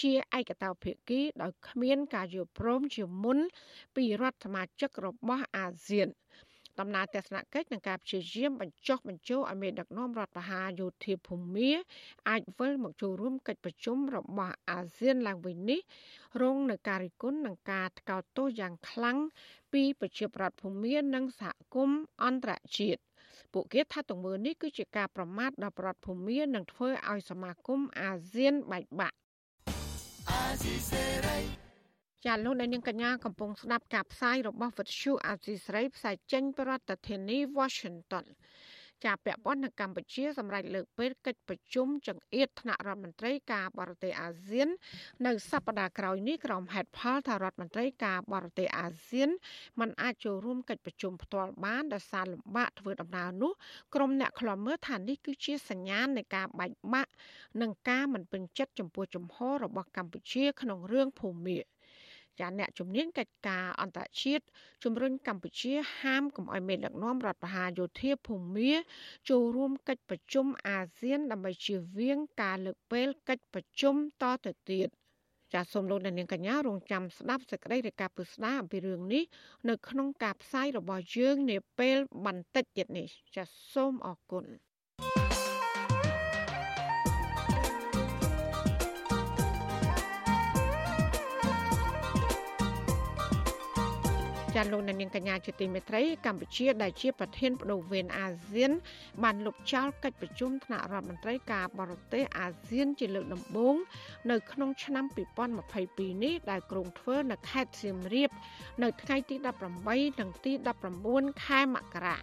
[0.00, 3.38] ជាឯកតោភាគីដោយគ្មានការយល់ព្រមជាមុន
[3.96, 6.08] ពីរដ្ឋសមាជិករបស់អាស៊ាន
[6.80, 11.70] ដំណើរទស្សនកិច្ចនិងការព្យាយាមបញ្ចុះបញ្ចូលឲ្យមេដឹកនាំរដ្ឋបហាយោធាភូមិ
[12.28, 15.80] អាចវិលមកចូលរួមកិច្ចប្រជុំរបស់អាស៊ានឡើងវិញនេះ
[16.42, 19.18] រងនឹងការរិះគន់និងការថ្កោលទោសយ៉ាងខ្លាំង
[19.72, 23.00] ពីប្រជាប្រដ្ឋភូមិនិងសហគមន៍អន្តរជាតិ
[23.52, 29.16] ពួកគេថាទង្វើនេះគឺជាការប្រមាថដល់ប្រដ្ឋភូមិនិងធ្វើឲ្យសមាគមអាស៊ានបែកបាក់
[30.30, 31.69] អាស៊ីសេរី
[32.26, 38.26] ចាលោកនាងកញ្ញាកំពុងស្ដាប់ការផ្សាយរបស់វិទ្យុអាស៊ីសេរីផ្សាយចេញពីរដ្ឋធានី Washington
[39.04, 44.68] ជាពាក់ព័ន្ធនឹងកម្ពុជាសម្រាប់លើកពេលកិច្ចប្រជុំចង្អៀតថ្នាក់រដ្ឋមន្ត្រីការបរទេសអាស៊ាន
[45.26, 49.30] នៅសប្តាហ៍ក្រោយនេះក្រុមហេតុផលថារដ្ឋមន្ត្រីការបរទេសអាស៊ាន
[49.80, 53.52] មិនអាចចូលរួមកិច្ចប្រជុំផ្ទាល់បានដោយសារលំបាកធ្វើដំណើរនោះ
[53.94, 57.12] ក្រុមអ្នកខ្លាំមើលថានេះគឺជាសញ្ញាណនៃការបែកបាក់
[57.60, 61.58] និងការមិនពេញចិត្តចំពោះជំហររបស់កម្ពុជាក្នុងរឿងភូមិ
[62.40, 64.44] ចាអ្នកជំនាញកិច្ចការអន្តរជាតិ
[64.84, 68.72] ជំរុញកម្ពុជាហាមកុំឲ្យមេដឹកនាំរដ្ឋបហាយោធាភូមា
[69.30, 74.88] ចូលរួមកិច្ចប្រជុំអាស៊ាន ដើម្បីជៀសវាងការលើកពេលកិច្ចប្រជុំតទៅទៀត
[75.54, 79.24] ចាសសូមលោកអ្នកនាងកញ្ញារងចាំស្ដាប់សេចក្តីរាយការណ៍ពិស្ដារអំពីរឿងនេះ
[79.68, 84.44] នៅក្នុងការផ្សាយរបស់យើងនាពេលបន្តិចទៀតនេះចាសសូមអរគុណ
[94.56, 98.70] ចាលោកនាងកញ្ញាជាទីមេត្រីកម្ពុជាដែលជាប្រធានបដូវវេនអាស៊ាន
[99.22, 103.74] បានលុបចោលកិច្ចប្រជុំថ្នាក់រដ្ឋមន្ត្រីការបរទេសអាស៊ាន ជាលើកដំបូង
[104.30, 105.04] នៅក្នុងឆ្នាំ
[105.64, 108.30] 2022នេះដែលក្រុងធ្វើនៅខេត្តសៀមរាប
[108.82, 109.36] នៅថ្ងៃទី
[109.78, 110.52] 18និងទី
[110.98, 112.18] 19ខែមករា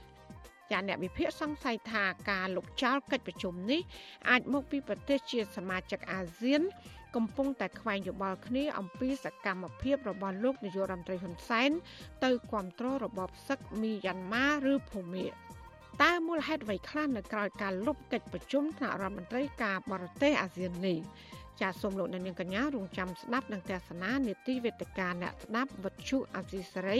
[0.71, 3.81] ចាអ្នកវិភាគសង្ស័យថាការលុបចោលកិច្ចប្រជុំនេះ
[4.29, 6.61] អាចមកពីប្រទេសជាសមាជិកអាស៊ាន
[7.15, 11.71] កំពុងតែខ្វែងយោបល់គ្នាអំពីសកម្មភាពរបស់លោកនាយករដ្ឋមន្ត្រីហ៊ុនសែន
[12.23, 15.25] ទៅគ្រប់គ្រងរបបសឹកមីយ៉ាន់ម៉ាឬភូមា
[16.03, 20.99] តើមូលហេតុអ្វីខ្លះនៅក្រៅការលុបកិច្ចប្រជុំថ្នាក់រដ្ឋមន្ត្រីការបរទេសអាស៊ាននេះ
[21.61, 26.99] ចាសសូមលោកអ្នកនាងកញ្ញារងចាំស្ដាប់នឹងទស្សនានេតិវេទិកាអ្នកស្ដាប់វិទ្យុអសីសេរី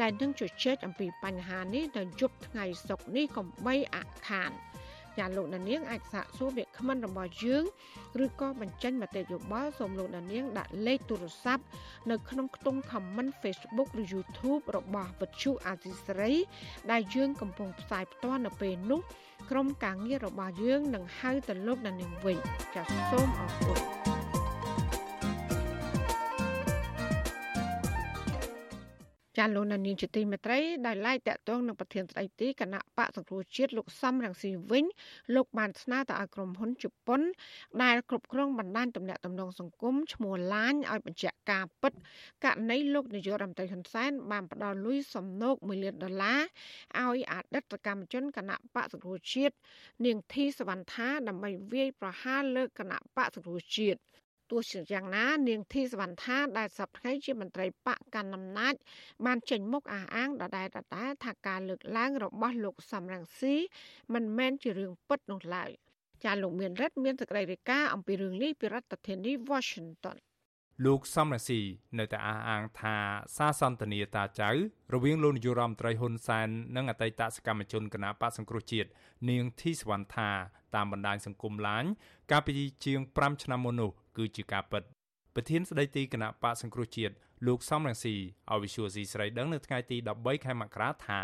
[0.00, 3.96] ដែលនឹងជជែកអំពីបញ្ហានេះនៅយប់ថ្ងៃសុក្រនេះកុំបីអ
[4.28, 4.52] ខាន
[5.18, 7.64] ចាលោកអ្នកនាងអាចសាកសួរវាគ្មិនរបស់យើង
[8.24, 11.64] ឬក៏បញ្ចេញមតិយោបល់សូមលោកអ្នកនាងដាក់លេខទូរស័ព្ទ
[12.10, 16.34] នៅក្នុងខ្ទង់ comment Facebook ឬ YouTube របស់វិទ្យុអាស៊ីសេរី
[16.90, 19.00] ដែលយើងកំពុងផ្សាយផ្ទាល់នៅពេលនេះ
[19.50, 22.38] ក្រុមការងាររបស់យើងនឹងហៅទៅលោកអ្នកនាងវិញ
[22.74, 23.74] ចាសសូមអរគុ
[24.10, 24.13] ណ
[29.38, 34.84] ចាលោកនានីជាទីមេត្រីដែលឡាយតាក់ទងនឹងប្រធានស្ដីទីគណៈបកសង្គ្រោះជាតិលោកសំរងស៊ីវិញ
[35.34, 37.20] លោកបានស្នើទៅឲ្យក្រុមហ៊ុនជប៉ុន
[37.82, 41.92] ដែលគ្រប់គ្រងបណ្ដាញទំនាក់ទំនងសង្គមឈ្មោះឡាញឲ្យបញ្ជាក់ការពិត
[42.44, 46.40] ករណីលោកនាយករដ្ឋមន្ត្រីហ៊ុនសែនបានផ្ដល់លុយសំណូក1លានដុល្លារ
[47.00, 49.54] ឲ្យអតីតកម្មជនគណៈបកសង្គ្រោះជាតិ
[50.04, 54.00] នាងធីសវណ្ណថាដើម្បីវាយប្រហារលើគណៈបកសង្គ្រោះជាតិ
[54.54, 58.74] ទោះជាយ៉ាងណា នាងធីសវណ្ណថាដែលសប្តាហ៍ជាមន្ត្រីបកកណ្ដាលអំណាច
[59.26, 63.54] បានចេញមុខអះអាងដដែលដដែលថាការលើកឡើងរបស់លោកសំរងស៊ី
[64.14, 65.70] មិនមែនជារឿងពិតនោះឡើយ
[66.24, 70.16] ចាលោកមានរិទ្ធមានសេចក្តីរាយការណ៍អំពីរឿងនេះពីរដ្ឋធានី Washington
[70.82, 71.60] លោកសំរងស៊ី
[71.98, 72.96] នៅតែអះអាងថា
[73.36, 74.50] សារសន្ទនាតាចៅ
[74.94, 78.88] រវាងលោកនាយរដ្ឋមន្ត្រីហ៊ុនសែននិងអតីតសកម្មជនគណបកសង្គ្រោះជាតិ
[79.30, 80.30] នាងធីសវណ្ណថា
[80.74, 81.84] តាមបណ្ដាញសង្គមឡាញ
[82.30, 82.52] កាលពី
[82.84, 84.82] ជាង5ឆ្នាំមុននោះគឺជាការពិត
[85.34, 87.14] ប្រធានស្ដីទីគណៈបកសង្គ្រោះជាតិ
[87.46, 88.14] លោកសំរងស៊ី
[88.50, 91.20] ឲ្យវិសុយស៊ីស្រីដឹងនៅថ្ងៃទី13ខែមករាថា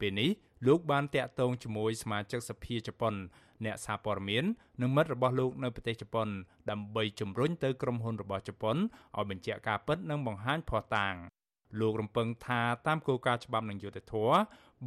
[0.00, 0.30] ពេលនេះ
[0.66, 3.14] លោកបានតាក់ទងជាមួយសមាជិកសភាជប៉ុន
[3.64, 4.44] អ្នកសារព័ត៌មាន
[4.80, 6.28] និងមិត្តរបស់លោកនៅប្រទេសជប៉ុន
[6.70, 11.14] ដើម្បីជំរុញទៅក្រុមហ៊ុនរបស់ជប៉ុនឲ្យបញ្ជាក់ការពិតនិងបង្ហាញភស្តុតាង
[11.80, 14.36] លោករំពឹងថាតាមគោលការណ៍ច្បាប់និងយុត្តិធម៌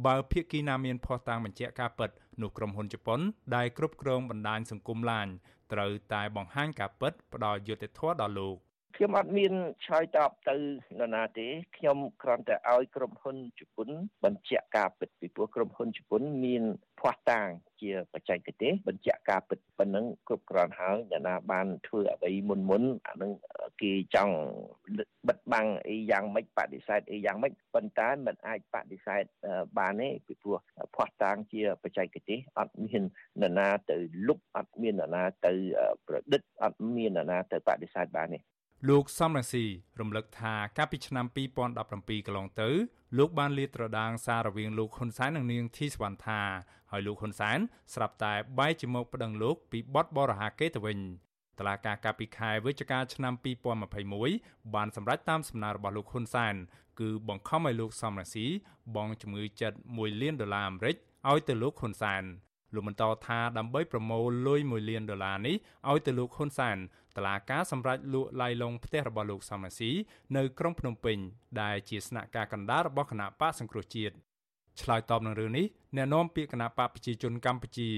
[0.06, 2.10] បើភាគីណាមានភស្តុតាងបញ្ជាក់ការពិត
[2.42, 3.20] នោះក្រុមហ៊ុនជប៉ុន
[3.56, 5.26] ដែលគ្រប់គ្រងបណ្ដាញសង្គមឡាញ
[5.72, 8.56] ត្រូវតែបង្ហាញការពិតផ្ដល់យុត្តិធម៌ដល់លោក
[8.96, 9.52] ខ្ញុំអត់មាន
[9.84, 13.88] ឆ្លើយតបទៅនរណាទេខ្ញុំគ្រាន់តែឲ្យក្រុមហ៊ុនជប៉ុន
[14.24, 16.64] បញ្ជាក់ការពិតពីព្រោះក្រុមហ៊ុនជប៉ុនមាន
[17.04, 17.48] ភ័ស្តុតាង
[17.80, 23.32] ជាបច្ចេកទេសបញ្ជាក់ការពិតប៉ុណ្ណឹងគ្រប់គ្រាន់ហើយអ្នកណាបានធ្វើអ្វីមុនមុនអានឹង
[23.82, 24.36] គេចង់
[25.28, 29.24] បិទបាំងអីយ៉ាងម៉េចបដិសេធអីយ៉ាងម៉េចប៉ុន្តែมันអាចបដិសេធ
[29.78, 30.58] បានទេពីព្រោះ
[30.96, 33.02] ភ័ស្តុតាងជាបច្ចេកទេសអត់មាន
[33.42, 35.52] នរណាទៅលុបអត់មាននរណាទៅ
[36.06, 38.40] ប្រឌិតអត់មាននរណាទៅបដិសេធបានទេ
[38.90, 39.64] លោកសំរងស៊ី
[40.00, 41.26] រំលឹកថាកាលពីឆ្នាំ
[41.76, 42.70] 2017កន្លងទៅ
[43.18, 46.40] លោកបានលាតត្រដាងសាររវាងលោកហ៊ុនសែននិងនាងធីសវណ្ណថា
[46.90, 47.58] ហើយលោកហ៊ុនសែន
[47.94, 50.98] ស្រាប់តែបែរជាមកប្តឹងលោកពីបទបរហាគេទៅវិញ
[51.58, 53.34] តឡាការកាលពីខែវិច្ឆិកាឆ្នាំ
[54.04, 56.54] 2021បានសម្រេចតាមសំណើរបស់លោកហ៊ុនសែន
[57.00, 58.46] គឺបង្ខំឲ្យលោកសំរងស៊ី
[58.94, 60.96] បង់ជំងឺចិត្ត1លានដុល្លារអាមេរិក
[61.30, 62.24] ឲ្យទៅលោកហ៊ុនសែន
[62.74, 65.56] លោកបន្តថាដើម្បីប្រមូលលុយ1លានដុល្លារនេះ
[65.90, 66.76] ឲ្យទៅលោកហ៊ុនសែន
[67.16, 69.90] តឡាការសម្រាប់លក់ឡាយឡុងផ្ទះរបស់លោកសំរាស៊ី
[70.36, 71.18] នៅក្រុងភ្នំពេញ
[71.60, 74.14] ដែលជាស្នាក់ការកណ្ដាលរបស់គណៈបកសង្គ្រោះជាតិ
[74.80, 77.90] ឆ្លើយតបនឹងរឿងនេះអ្នកនាំពាក្យគណៈបកប្រជាជនកម្ពុជា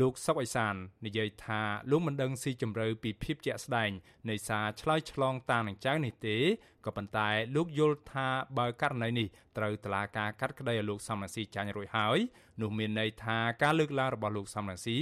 [0.00, 0.74] លោកសុកអេសាន
[1.06, 3.90] និយាយថាលោកមិនដឹងស៊ីជម្រៅពីភាពជាក់ស្ដែង
[4.30, 6.36] នៃសារឆ្លើយឆ្លងតាមនឹងចៅនេះទេ
[6.84, 12.18] ក៏ប៉ុន្តែលោកយល់ថាបើករណីនេះត្រូវតឡាការកាត់ក្តីឲ្យលោកសំរងស៊ីចាញ់រួចហើយ
[12.60, 14.96] នោះមានន័យថាការលើកឡើងរបស់លោកសំរងស៊ី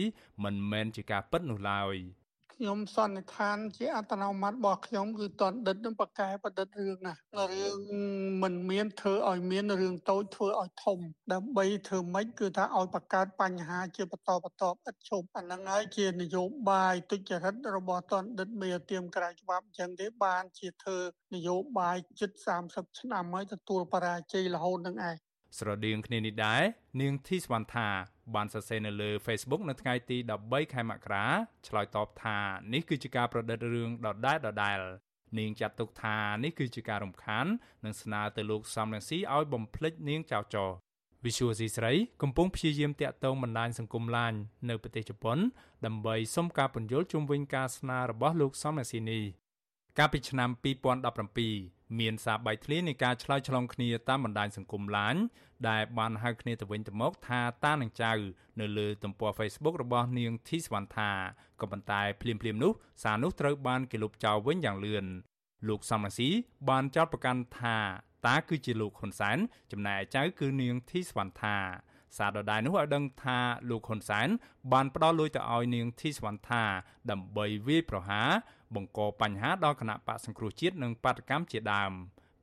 [0.45, 1.97] មិនមែនជាការពិតនោះឡើយ។
[2.61, 7.15] ខ្ញុំសន្និដ្ឋានជាអត្តនោម័តរបស់ខ្ញុំគឺតនដិតនឹងបកកែបដិតរឿងណា
[7.53, 7.79] រឿង
[8.43, 10.99] មិនមានធ្វើឲ្យមានរឿងតូចធ្វើឲ្យធំ
[11.33, 20.99] ដើម្បីធ្វើម៉េចគឺថាឲ្យបង្កើតបញ្ហាជាបន្តបន្តឥតឈប់អាហ្នឹងហើយជានយោបាយទុច្ចរិតរបស់តនដិតមេទៀមក្រៅច្បាប់អញ្ចឹងទេបានជាធ្វើ
[21.35, 22.31] នយោបាយជិត
[22.65, 25.17] 30ឆ្នាំហើយទទួលបរាជ័យរហូតនឹងឯង
[25.59, 26.63] ស្រដៀងគ្នានេះដែរ
[27.01, 27.89] នាងធីសវណ្ណថា
[28.35, 31.27] បានសរសេរនៅលើ Facebook នៅថ្ងៃទី13ខែមករា
[31.69, 32.39] ឆ្លើយតបថា
[32.73, 34.81] នេះគឺជាការប្រឌិតរឿងដដែលដដែល
[35.39, 37.47] នាងចាត់ទុកថានេះគឺជាការរំខាន
[37.85, 40.67] និងស្នើទៅលោកសំរងស៊ីឲ្យបំភ្លេចនាងចៅចោ
[41.25, 44.33] វិសុវស៊ីស្រីកំពុងព្យាយាមតាក់ទងបណ្ដាញសង្គមឡាញ
[44.69, 45.39] នៅប្រទេសជប៉ុន
[45.87, 49.25] ដើម្បីសុំការពន្យល់ជុំវិញការស្នើរបស់លោកសំរងស៊ីនេះ
[50.01, 50.51] កាលពីឆ្នាំ
[51.25, 55.17] 2017មានសារបែកធ្លាយនៃការឆ្លើយឆ្លងគ្នាតាមបណ្ដាញសង្គមឡាញ
[55.69, 58.13] ដែលបានហៅគ្នាទៅវិញទៅមកថាតានឹងចៅ
[58.61, 61.11] នៅលើទំព័រ Facebook របស់នាងធីសវណ្ណថា
[61.61, 65.05] ក៏ប៉ុន្តែភ្លាមៗនោះសារនោះត្រូវបានគេលុបចោលវិញយ៉ាងលឿន
[65.69, 66.31] លោកសំរាស៊ី
[66.69, 67.77] បានចោទប្រកាន់ថា
[68.27, 69.39] តាគឺជាលោកហ៊ុនសែន
[69.73, 71.57] ចំណែកឯចៅគឺនាងធីសវណ្ណថា
[72.17, 73.39] សារដដែលនោះឲ្យដឹងថា
[73.71, 74.29] លោកហ៊ុនសែន
[74.73, 76.63] បានផ្ដល់លុយទៅឲ្យនាងធីសវណ្ណថា
[77.11, 78.31] ដើម្បីវាយប្រហារ
[78.75, 81.93] បង្កបញ្ហាដល់គណៈបកសង្គ្រោះជាតិនិងបាតកម្មជាដើម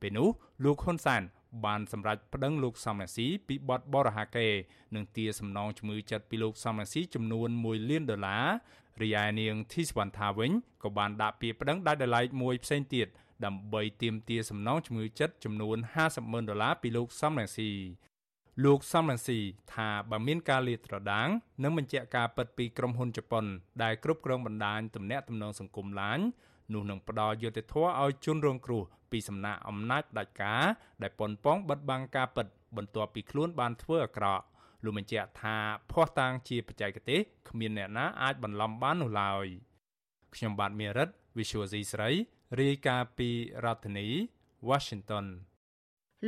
[0.02, 0.28] ពេលនោះ
[0.64, 1.22] លោកហ៊ុនសែន
[1.66, 4.48] បានសម្រេចប្តឹងលោកសំរាស៊ីពីបទបរិហាកេ
[4.96, 8.46] និងទារសំណងជំងឺចិត្តពីលោកសំរាស៊ីចំនួន1លានដុល្លារ
[9.02, 10.52] រីឯនាងធីសវណ្ណថាវិញ
[10.84, 13.08] ក៏បានដាក់ពាក្យប្តឹងដាច់ដោយឡែកមួយផ្សេងទៀត
[13.46, 17.72] ដើម្បីទាមទារសំណងជំងឺចិត្តចំនួន50ម៉ឺនដុល្លារពីលោកសំរាស៊ី
[18.64, 19.40] លោកសំរងស៊ី
[19.74, 21.28] ថាបើមានការលាតត្រដាង
[21.64, 23.46] និងបញ្ជាក់ការពិតពីក្រុមហ៊ុនជប៉ុន
[23.84, 26.20] ដែលគ្រប់គ្រងបណ្ដាញទំនាក់ទំនងសង្គមឡាញ
[26.74, 30.64] នោះនឹងផ្ដល់យុត្តិធម៌ឲ្យជនរងគ្រោះពីសំណាក់អំណាចផ្ដាច់ការ
[31.02, 34.44] ដែលប៉ុនប៉ងបិទបាំងការពិត បន្ទាប់ពីខ្លួនបានធ្វើអាក្រក់
[34.84, 35.56] លោកបញ្ជាក់ថា
[35.92, 39.46] ភ័ស្តុតាងជាបច្ចេកទេសគ្មានអ្នកណាអាចបន្លំបាននោះឡើយ
[40.36, 42.10] ខ្ញុំបាទមេរិត Visual C ស្រី
[42.60, 43.30] រាយការណ៍ពី
[43.64, 44.08] រដ្ឋធានី
[44.70, 45.26] Washington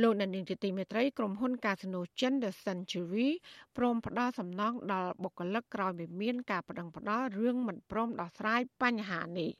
[0.02, 3.28] លោកអ្នកនាងជាទីមេត្រីក្រុមហ៊ុន Casino Gen The Century
[3.76, 9.50] ព្រមផ្ដល់សំណងដល់បុគ្គលិកក្រោយពីមានការប្តឹងផ្តល់រឿងមិនព្រមដោះស្រាយបញ្ហានេះ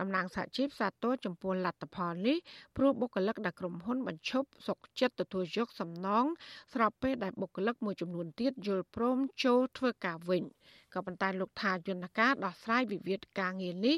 [0.00, 2.36] តំណាងសហជីពសាទរចំពោះលទ្ធផលនេះ
[2.76, 6.24] ព្រោះបុគ្គលិកដែលក្រុមហ៊ុនបញ្ឈប់សុកចិត្តទទួលយកសំណង
[6.74, 10.42] ស្របពេលដែលបុគ្គលិកមួយចំនួនទៀតយល់ព្រមចូលធ្វើការវិញ
[10.96, 13.96] ក៏ប៉ុន្តែលោកថាយន្តការដោះស្រាយវិវាទការងារនេះ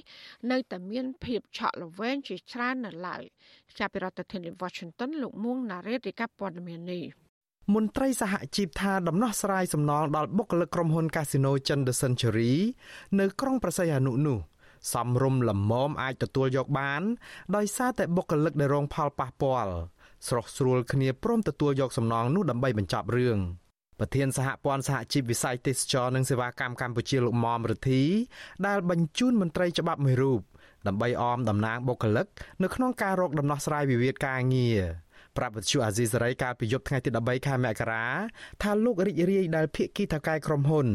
[0.51, 3.23] នៅតែមានភាពឆក់ល្វែងជាច្រើននៅឡើយ
[3.79, 7.05] ចាប់ពីរដ្ឋធានី Washington លោកមួងណារ៉េតរាយការណ៍ព័ត៌មាននេះ
[7.75, 12.53] មន្ត្រីសហជីពថាដំណោះស្រាយសំណងដល់បុគ្គលិកក្រុមហ៊ុន Casino Chen The Century
[13.19, 14.39] នៅក្រុងប្រស័យអនុនោះ
[14.93, 17.03] សំរុំលំមអាចទទួលយកបាន
[17.57, 19.73] ដោយសារតែបុគ្គលិកដែលរងផលប៉ះពាល់
[20.29, 23.39] ស្រោះស្រួលគ្នាព្រមទទួលយកសំណងនោះដើម្បីបញ្ចប់រឿង
[23.99, 28.03] ប្រធានសហព័ន្ធសហជីពវិស័យទេសចរនិងសេវាកម្មកម្ពុជាលោកមុំរទ្ធី
[28.67, 30.41] ដែលបញ្ជូនមន្ត្រីច្បាប់មួយរូប
[30.87, 32.27] ដើម្បីអមតំណាងបុគ្គលិក
[32.63, 34.81] នៅក្នុងការរកដំណោះស្រាយវិវាទការងារ
[35.37, 38.07] ប្រាប់វិទ្យុអាស៊ីសេរីកាលពីយប់ថ្ងៃទី13ខែមករា
[38.63, 40.87] ថាលោករីករាយដែលភៀកគីថកែក្រុមហ៊ុន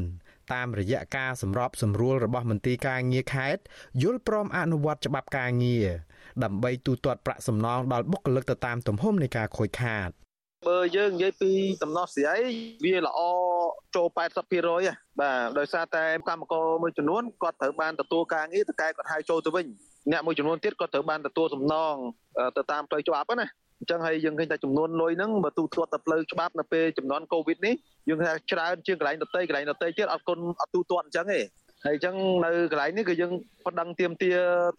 [0.54, 3.62] តាមរយៈការសម្របសម្រួលរបស់មន្ទីរការងារខេត្ត
[4.02, 5.88] យល់ព្រមអនុវត្តច្បាប់ការងារ
[6.44, 10.10] ដើម្បីទូទាត់ប្រាក់សំណងដល់បុគ្គលិកទៅតាមទំហំនៃការខូចខាត
[10.68, 11.52] បើយើងនិយាយពី
[11.84, 12.42] ដំណោះស្រាយ
[12.84, 13.20] វាល្អ
[13.96, 19.66] ចូល80%បាទដោយសារតែកម្មករមួយចំនួនគាត់ត្រូវបានទទួលការងារតកែគាត់ហៅចូលទៅវិញ
[20.12, 21.96] អ្នកមួយចំនួនទៀតគាត់ត្រូវបានទទួលសំណង
[22.58, 23.48] ទៅតាមផ្លូវច្បាប់ណា
[23.80, 27.74] អញ្ចឹងហើយយើងឃើញថាចំនួនលុយហ្នឹងបើទូទាត់ទៅផ្លូវច្បាប់នៅពេលចំនួនកូវីដនេះ
[28.10, 31.40] យើងថាច្រើនជាងកន្លែងដតីកន្លែងដតីទៀតអត់គុណអត់ទូទាត់អញ្ចឹងទេ
[31.86, 33.32] ហើយអញ្ចឹងនៅកន្លែងនេះគឺយើង
[33.68, 34.32] ប្តឹងទៀមទា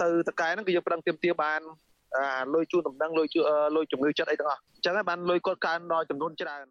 [0.02, 1.60] ទៅតកែហ្នឹងគឺយើងប្តឹងទៀមទាបាន
[2.16, 3.26] អាលុយជូនដំណឹងលុយ
[3.76, 6.66] លុយជំងឺចិត្តអីទាំងអស់អញ្ចឹងហើយបានលុយគាត់កើនដល់ចំនួនច្រើន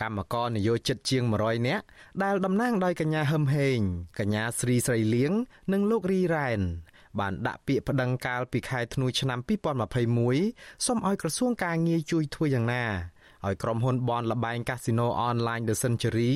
[0.00, 1.84] កម្មករនយោជិតជាង100នាក់
[2.24, 3.78] ដែលតំណាងដោយកញ្ញាហឹមហេង
[4.18, 5.32] កញ្ញាស្រីស្រីលៀង
[5.72, 6.60] និងលោករីរ៉ែន
[7.20, 9.38] បានដាក់ពាក្យប្តឹងកាលពីខែធ្នូឆ្នាំ
[10.12, 12.84] 2021សូមឲ្យក្រសួងការងារជួយធ្វើយ៉ាងណា
[13.46, 16.32] ឲ្យក្រុមហ៊ុនបនលបែងកាស៊ីណូអនឡាញ The Century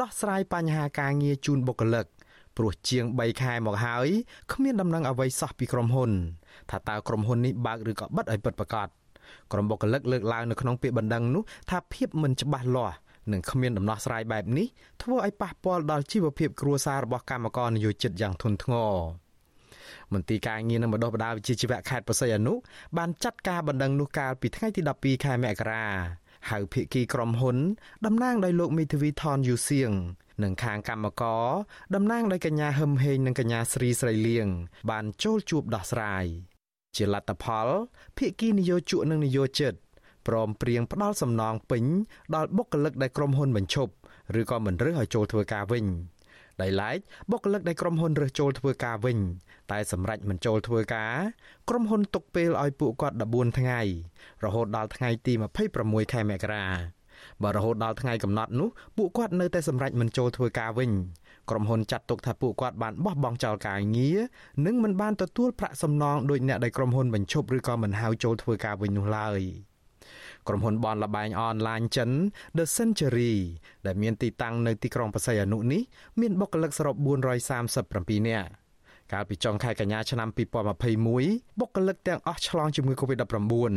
[0.00, 2.06] ដោះស្រាយបញ្ហាការងារជូនបុគ្គលិក
[2.56, 4.08] ព្រោះជាង3ខែមកហើយ
[4.52, 6.10] គ្មានដំណឹងអ្វីសោះពីក្រុមហ៊ុន
[6.70, 8.88] ថាតើក្រុមហ៊ុននេះបើកឬក៏បិទឲ្យពិតប្រាកដ
[9.52, 12.96] ក្រុមបុគ្គលិកលើកឡើងនៅក្នុងពាក្យបណ្ដឹងនោះថាភាពមិនច្បាស់លាស់
[13.32, 14.66] និងគ្មានដំណោះស្រាយបែបនេះ
[15.02, 18.94] ធ្វើឲ្យប៉ះពាល់ដល់ជីវភាពគ្រួសាររបស់កម្មករនយោជិតយ៉ាងធ្ងន់ធ្ងរ
[20.12, 22.54] មន្ទីរការងារនិងបណ្ដុះបណ្ដាលវិជ្ជាជីវៈខេត្តបរសៃអនុ
[22.96, 25.86] បានចាត់ការបណ្ដឹងនោះកាលពីថ្ងៃទី12ខែមករា
[26.50, 27.56] ហៅភិក្ខីក្រុមហ៊ុន
[28.06, 29.92] តំណាងដោយលោកមេធាវីថនយូសៀង
[30.42, 31.46] និងខាងកម្មករ
[31.94, 34.48] តំណាងដោយកញ្ញាហឹមហេងនិងកញ្ញាស្រីស្រីលៀង
[34.90, 36.24] បានចូលជួបដោះស្រាយ
[36.96, 37.68] ជាលទ្ធផល
[38.18, 39.74] ភិក្ខីនយោជកនិងនយោជិត
[40.26, 41.84] ព្រមព្រៀងផ្ដល់សំណងពេញ
[42.34, 43.92] ដល់បុគ្គលិកដែលក្រុមហ៊ុនបញ្ឈប់
[44.40, 45.86] ឬក៏មិនរើសឲ្យចូលធ្វើការវិញ
[46.62, 46.98] ដោយឡែក
[47.30, 49.18] បុគ្គលិកដែលក្រុមហ៊ុនរើសចូលធ្វើការវិញ
[49.72, 51.14] តែសម្រេចមិនចូលធ្វើការ
[51.68, 53.80] ក្រុមហ៊ុនទុកពេលឲ្យពួកគាត់14ថ្ងៃ
[54.44, 55.32] រហូតដល់ថ្ងៃទី
[55.72, 56.66] 26ខែមករា
[57.42, 60.90] បើរហូតដល់ថ្ងៃកំណត់នោះពួកគាត់នៅតែសម្រេចមិនចូលធ្វើការវិញ
[61.50, 64.18] ក្រុមហ៊ុនចាត់ទុកថាពួកគាត់បានបោះបង់ចោលការងារ
[64.66, 69.40] និងមិនបានទទួលប្រាក់សំណងដោយអ្នកដែលក្រុមហ៊ុនបញ្ឈប់ឬក៏មិនហៅចូលធ្វើការវិញនោះឡើយ
[70.48, 72.10] ក្រុមហ៊ុនបនលបែងអនឡាញចិន
[72.56, 73.34] The Century
[73.86, 75.82] ដែលមានទីតាំងនៅទីក្រុងបរសៃអនុនេះ
[76.20, 76.94] មានបុគ្គលិកសរុប
[77.62, 78.50] 437នាក់
[79.12, 83.72] កាលពីចុងខែកញ្ញាឆ្នាំ2021បុគ្គលិកទាំងអស់ឆ្លងជំងឺ Covid-19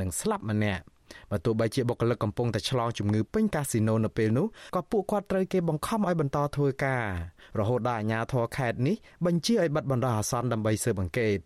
[0.00, 0.84] និងស្លាប់ម្នាក់
[1.30, 7.04] បើទោះបីជាបុគ្គលិកកំពុងតែឆ្លងជំងឺពេញកាស៊ីណូនៅពេលនោះក៏ពួកគាត់ត្រូវគេបង្ខំឲ្យបន្តធ្វើការ
[7.58, 11.38] រហូតដល់អាជ្ញាធរខេត្តនេះបញ្ជាឲ្យបិទបណ្ដោះអាសន្នដើម្បីស៊ើបអង្កេត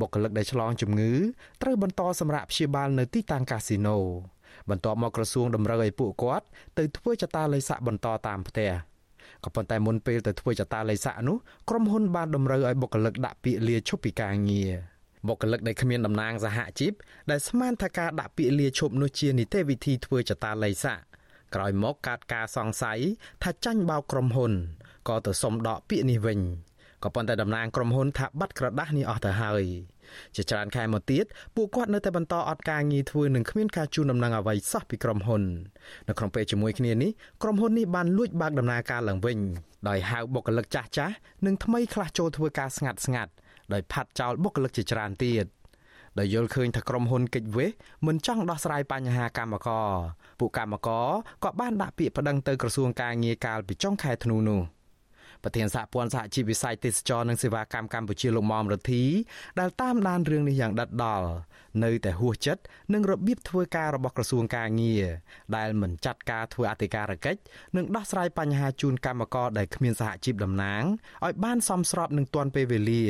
[0.00, 1.12] បុគ្គលិកដែលឆ្លងជំងឺ
[1.62, 3.98] ត្រូវបន្តសម្រាកព្យាបាលនៅទីតាំងកាស៊ីណូ
[4.70, 6.46] បន្ទាប់មកក្រសួងតម្រូវឲ្យពួកគាត់
[6.78, 8.70] ទៅធ្វើចតាល័យស័កបន្តតាមផ្ទះ
[9.44, 11.36] ក៏ប៉ុន្តែមុនពេលទៅធ្វើចតាល័យស័កនោះ
[11.68, 14.72] ក្រុមហ៊ុនបានតម្រូវឲ្យបុគ្គលិកដាក់ពាក្យលាឈប់ពីការងារ
[15.28, 16.92] បុគ្គលិកដែលគ្មានតំណែងសហជីព
[17.30, 20.98] ដែលស្មានថាការដាក់ពាក្យលាឈប់នោះជានីតិវិធីធ្វើចតាល័យស័ក
[21.54, 23.00] ក្រោយមកកើតការសង្ស័យ
[23.42, 24.52] ថាចាញ់បោកក្រុមហ៊ុន
[25.08, 26.40] ក៏ទៅសុំដកពាក្យនេះវិញ
[27.06, 29.64] ក៏ក៏ប៉ុន្តែតំណាងក្រុមហ៊ុនថាបាត់ក្រដាស់នេះអស់ទៅហើយ
[30.36, 31.24] ជាច្រើនខែមកទៀត
[31.56, 35.42] ពួកគាត់នៅតែបន្តអត់ការងារធ្វើនិងគ្មានការជូនដំណឹងអ្វីសោះពីក្រុមហ៊ុន
[36.08, 37.10] នៅក្នុងពេលជាមួយគ្នានេះ
[37.42, 39.38] ក្រុមហ៊ុននេះបានលួចបើកដំណើរការឡើងវិញ
[39.88, 41.14] ដោយហៅបុគ្គលិកចាស់ចាស់
[41.46, 43.32] និងថ្មីខ្លះចូលធ្វើការស្ងាត់ស្ងាត់
[43.72, 45.46] ដោយផាត់ចោលបុគ្គលិកជាច្រើនទៀត
[46.18, 47.70] ដែលយល់ឃើញថាក្រុមហ៊ុនកិច្ចវេះ
[48.06, 49.90] មិនចង់ដោះស្រាយបញ្ហាកម្មករ
[50.40, 51.08] ពួកកម្មករ
[51.44, 54.62] ក៏បានដាក់ពាក្យប្តឹងទៅក្រសួងការងារកាលពីចុងខែធ្នូនោះ។
[55.46, 59.04] ប្រធានសហព័ន្ធសហជីពវិស័យទេសចរនិងសេវាកម្មកម្ពុជាលោកមុំរទ្ធី
[59.60, 61.28] ដែលតាមដានរឿងនេះយ៉ាងដិតដល់
[61.84, 62.62] នៅតែហួសចិត្ត
[62.94, 65.04] នឹងរបៀបធ្វើការរបស់ក្រសួងការងារ
[65.56, 67.40] ដែលមិនចាត់ការធ្វើអធិការកិច្ច
[67.76, 70.82] និងដោះស្រាយបញ្ហាជូនកម្មករដែលគ្មានសហជីពតំណាង
[71.24, 73.04] ឲ្យបានសមស្របនឹងទាន់ពេលវេលា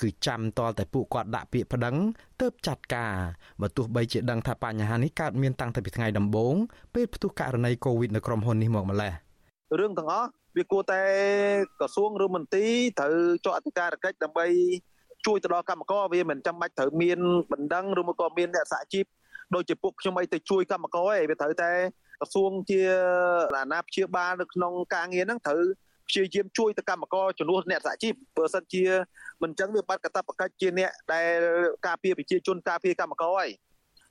[0.00, 1.96] គឺចាំតលតែពួកគាត់ដាក់ពាក្យប្តឹង
[2.40, 3.14] ទៅចាត់ការ
[3.60, 6.54] បើទោះបីជាដឹងថាបញ្ហានេះកើតមានតាំងតែពីថ្ងៃដំបូង
[6.94, 9.23] ពេលផ្ទុះករណីកូវីដនៅក្រុមហ៊ុននេះមកម្លេះ
[9.78, 11.02] រឿងទាំងអស់វាគួរតែ
[11.78, 13.12] ក្រសួងឬមន្ទីរត្រូវ
[13.44, 14.46] ចុះអធិការកិច្ចដើម្បី
[15.26, 17.18] ជួយទៅដល់កម្មករវាមិនចាំបាច់ត្រូវមាន
[17.52, 19.04] បណ្ដឹងឬមកក៏មានអ្នកសហជីព
[19.54, 21.72] ដូចជាពួកខ្ញុំអីទៅជួយកម្មករឯងវាត្រូវតែ
[22.20, 22.80] ក្រសួងជា
[23.58, 25.60] អាណាព្យាបាលនៅក្នុងការងារហ្នឹងត្រូវ
[26.08, 28.84] ព្យាយាមជួយទៅកម្មករជំនួសអ្នកសហជីពបើសិនជា
[29.42, 31.38] មិនចឹងវាបាត់កតបកិច្ចជាអ្នកដែល
[31.86, 33.50] ការពារប្រជាជនការពារកម្មករហើយ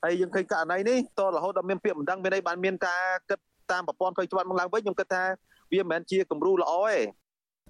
[0.04, 3.38] ហើយយើងឃើញករណីនេះតរហូតដល់មានពាក្យបណ្ដឹងមានអីបានមានការគិត
[3.72, 5.24] តាមប្រព័ន្ធផ្លូវច្បាប់មកឡើងវិញខ្ញុំគិតថា
[5.72, 6.98] វាមិនមែនជាគំរូល្អទេ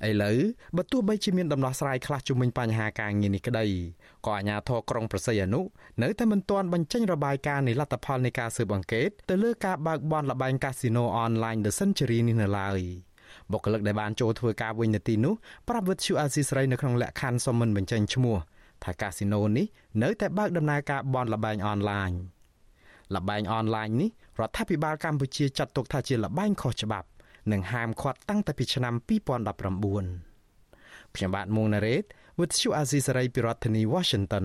[0.08, 0.38] ឥឡូវ
[0.76, 3.66] បើទោះបីជាមានដំណោះស្រាយខ្លះជុំវិញបញ្ហាការងារនេះក្តី
[4.26, 5.60] ក៏អាជ្ញាធរក្រុងប្រស័យអនុ
[6.02, 12.80] នៅតែមិនទាន់បញ្ចេញរបាយការណ៍នៃលទ្ធផលនៃការស៊ើបអង្កេតទៅលើការបើកបនលបែងកាស៊ីណូអនឡាញ The Century នេះនៅឡើយ
[13.52, 15.34] បុគ្គលិកដែលបានចូលធ្វើការវិញនៅទីនោះ
[15.68, 18.36] ប្រាប់វិទ្យុអាស៊ីសេរីនៅក្នុងលក្ខខណ្ឌសុំមិនបញ្ចេញឈ្មោះ
[18.84, 19.66] ថាកាស៊ីណូនេះ
[20.02, 22.10] នៅតែបើកដំណើរការបនលបែងអនឡាញ
[23.14, 27.08] លបែងអនឡាញនេះ រដ្ឋាភិបាលកម្ពុជាចាត់ទុកថាជាលបែងខុសច្បាប់
[27.52, 32.04] និងហាមឃាត់តាំងតែពីឆ្នាំ2019ខ្ញុំបាទមុងណារ៉េត
[32.38, 34.44] With you Azizi Saray ពីរដ្ឋធានី Washington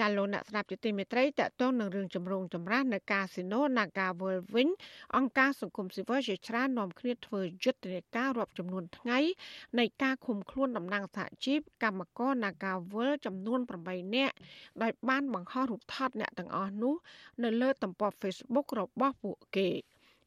[0.00, 4.68] ចាលោកអ្នកស្ដាប់ជាទីមេត្រីតកតងនឹងរឿងចម្រូងចម្រាសនៅកាស៊ីណូ Naga World វិញ
[5.16, 9.18] អង្គការសង្គមស៊ីវិលជាច្រើននាំគ្នាធ្វើយុទ្ធនាការរាប់ចំនួនថ្ងៃ
[9.78, 14.34] នៃការឃុំខ្លួនតំណាងសហជីពកម្មករ Naga World ចំនួន8នាក់
[14.82, 16.94] ដោយបានបង្ហោះរូបថតអ្នកទាំងអស់នោះ
[17.42, 19.70] នៅលើទំព័រ Facebook របស់ពួកគេ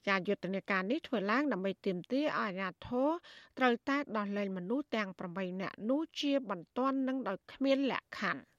[0.08, 3.10] ចាយុទ្ធនាការនេះធ្វើឡើងដើម្បីទាមទារឲ្យអាជ្ញាធរ
[3.58, 8.53] ត្រូវតែដោះលែងមនុស្សទាំង8នាក់នោះជាបន្ទាន់និងដោយគ្មានលក្ខខណ្ឌ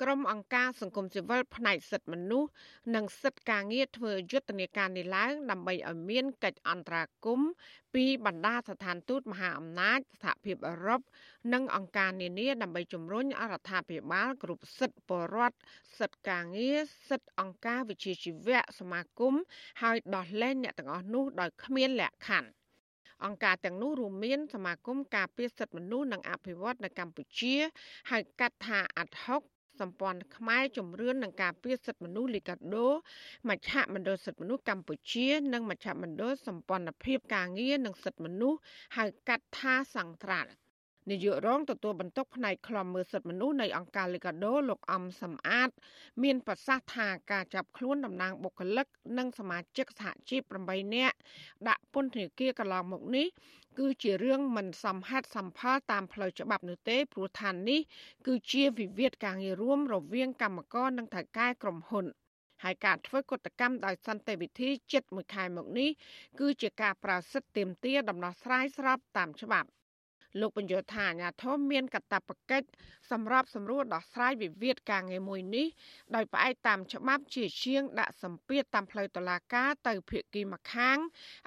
[0.00, 2.50] ក្រុមអង្គការសង្គមស៊ីវិលផ្នែកសិទ្ធិមនុស្ស
[2.94, 7.50] និងសិទ្ធិការងារធ្វើយុទ្ធនាការនេះឡើងដើម្បីឲ្យមានកិច្ចអន្តរាគមន៍
[7.94, 11.00] ពីបណ្ដាស្ថានទូតមហាអំណាចសហភាពអឺរ៉ុប
[11.52, 15.58] និងអង្គការនានាដើម្បីជំរុញអរដ្ឋាភិបាលគ្រប់សិទ្ធិពលរដ្ឋ
[15.98, 19.34] សិទ្ធិការងារសិទ្ធិអង្គការវិជាជីវៈសមាគម
[19.82, 22.50] ហើយដោះលែងអ្នកទាំងអស់នោះដោយគ្មានលក្ខខណ្ឌ
[23.24, 27.56] អង្គការទាំងនោះរួមមានសមាគមការពារសិទ្ធិមនុស្សនិងអភិវឌ្ឍនៅកម្ពុជា
[28.10, 29.42] ហៅកាត់ថាអាត់ហុក
[29.80, 32.88] សម្ព័ន្ធខ្មែរជំរឿននឹងការពារសិទ្ធិមនុស្សលីកាដូ
[33.48, 38.58] មជ្ឈមណ្ឌលសិទ្ធិមនុស្សកម្ពុជា និងមជ្ឈមណ្ឌលសម្ព័ន្ធភាពការងារនិងសិទ្ធិមនុស្ស
[38.96, 40.50] ហៅកាត់ថាសង្ត្រាល់
[41.10, 45.70] នាយករងទទួលបន្ទុកផ្នែកខ្លំមើលសិទ្ធិមនុស្សនៃអង្គការលីកាដូលោកអំសំអាត
[46.22, 48.86] មានប្រសាសន៍ថាការចាប់ខ្លួនតំណាងបុគ្គលិក
[49.18, 51.16] និងសមាជិកសហជីព8នាក់
[51.68, 53.26] ដាក់ពន្ធនាគារកន្លងមកនេះ
[53.78, 57.80] គឺជារឿងមិនសមហេតុសមផលតាមផ្លូវច្បាប់នោះទេព្រោះឋាននេះ
[58.26, 62.06] គឺជាវិវាទការងាររួមរវាងកម្មករនិងថៅកែក្រុមហ៊ុន
[62.64, 65.90] ហើយការធ្វើកតកម្មដោយសន្តិវិធីជិតមួយខែមកនេះ
[66.40, 69.68] គឺជាការប្រៅសិទ្ធទាមទារដំណោះស្រាយស្របតាមច្បាប់
[70.40, 72.68] លោកបញ្យល់ថាអាញាធមមានកាតព្វកិច្ច
[73.10, 75.66] សម្រាប់សម្រួលដោះស្រាយវិវាទការងារមួយនេះ
[76.14, 80.98] ដោយផ្អែកតាមច្បាប់ជាជាងដាក់សម្ពាធតាមផ្លូវតុលាការទៅភាគីម្ខាង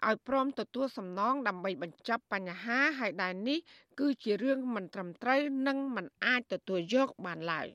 [0.08, 3.60] ឲ្យព្រមទទួលសំណងដើម្បីបញ្ចប់បញ្ហាហើយដែលនេះ
[4.00, 7.68] គឺជារឿងមិនត្រឹមត្រូវនិងមិនអាចទទួលយកបានឡើយ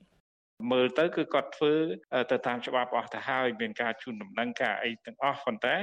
[0.71, 1.73] មើលទៅគឺគាត់ធ្វើ
[2.31, 5.75] ទៅតាមច្បាប់អស់ទៅហើយមានការជូនដំណឹងការអីទាំងអស់ប៉ុន្តែ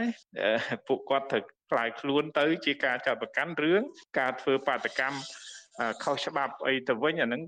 [0.87, 3.83] ពួកគាត់ត្រូវ ខ្លាយខ្លួនទៅជាការចាត់ប្រកាន់រឿង
[4.19, 5.19] ការធ្វើបាតកម្ម
[6.05, 7.43] ខុសច្បាប់អីទៅវិញអាហ្នឹង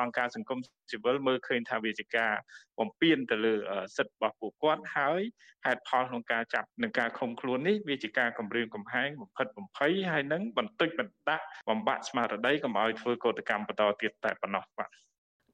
[0.00, 0.58] អង្គការសង្គម
[0.90, 2.32] ស៊ីវិលមើលឃើញថាវាជាការ
[2.78, 3.54] បំពានទៅលើ
[3.96, 5.20] សិទ្ធិរបស់ពួកគាត់ហើយ
[5.66, 14.90] ហេតុផលក្នុងការចាប់និងការឃុំខ្លួននេះវាជាការគំរាមកំហែងបំផិតបំភ័យហើយនឹងបន្តិចបន្តដាក់បំបាក់ស្មារតីកុំឲ្យធ្វើកោតកម្មបន្តទៀតតែប៉ុណ្ណោះបាទ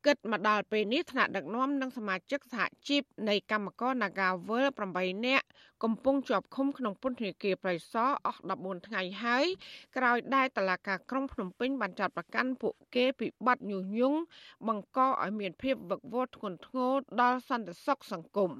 [0.07, 5.47] គិតមកដល់ពេលនេះថ្នាក់ដឹកនាំនិងសមាជិកសហជីពនៃកម្មករ Nagavel 8នាក់
[5.85, 9.47] កំពុងជាប់ឃុំក្នុងពន្ធនាគារប្រៃសណអស់14ថ្ងៃហើយ
[9.97, 14.19] ក្រោយដែលតឡាការក្រុងភ្នំពេញបានចាត់ប្រកាន់ពួកគេពីបទញុះញង់
[14.69, 18.53] បង្កឲ្យមានភាពវឹកវរធ្ងន់ធ្ងរដល់សន្តិសុខសង្គម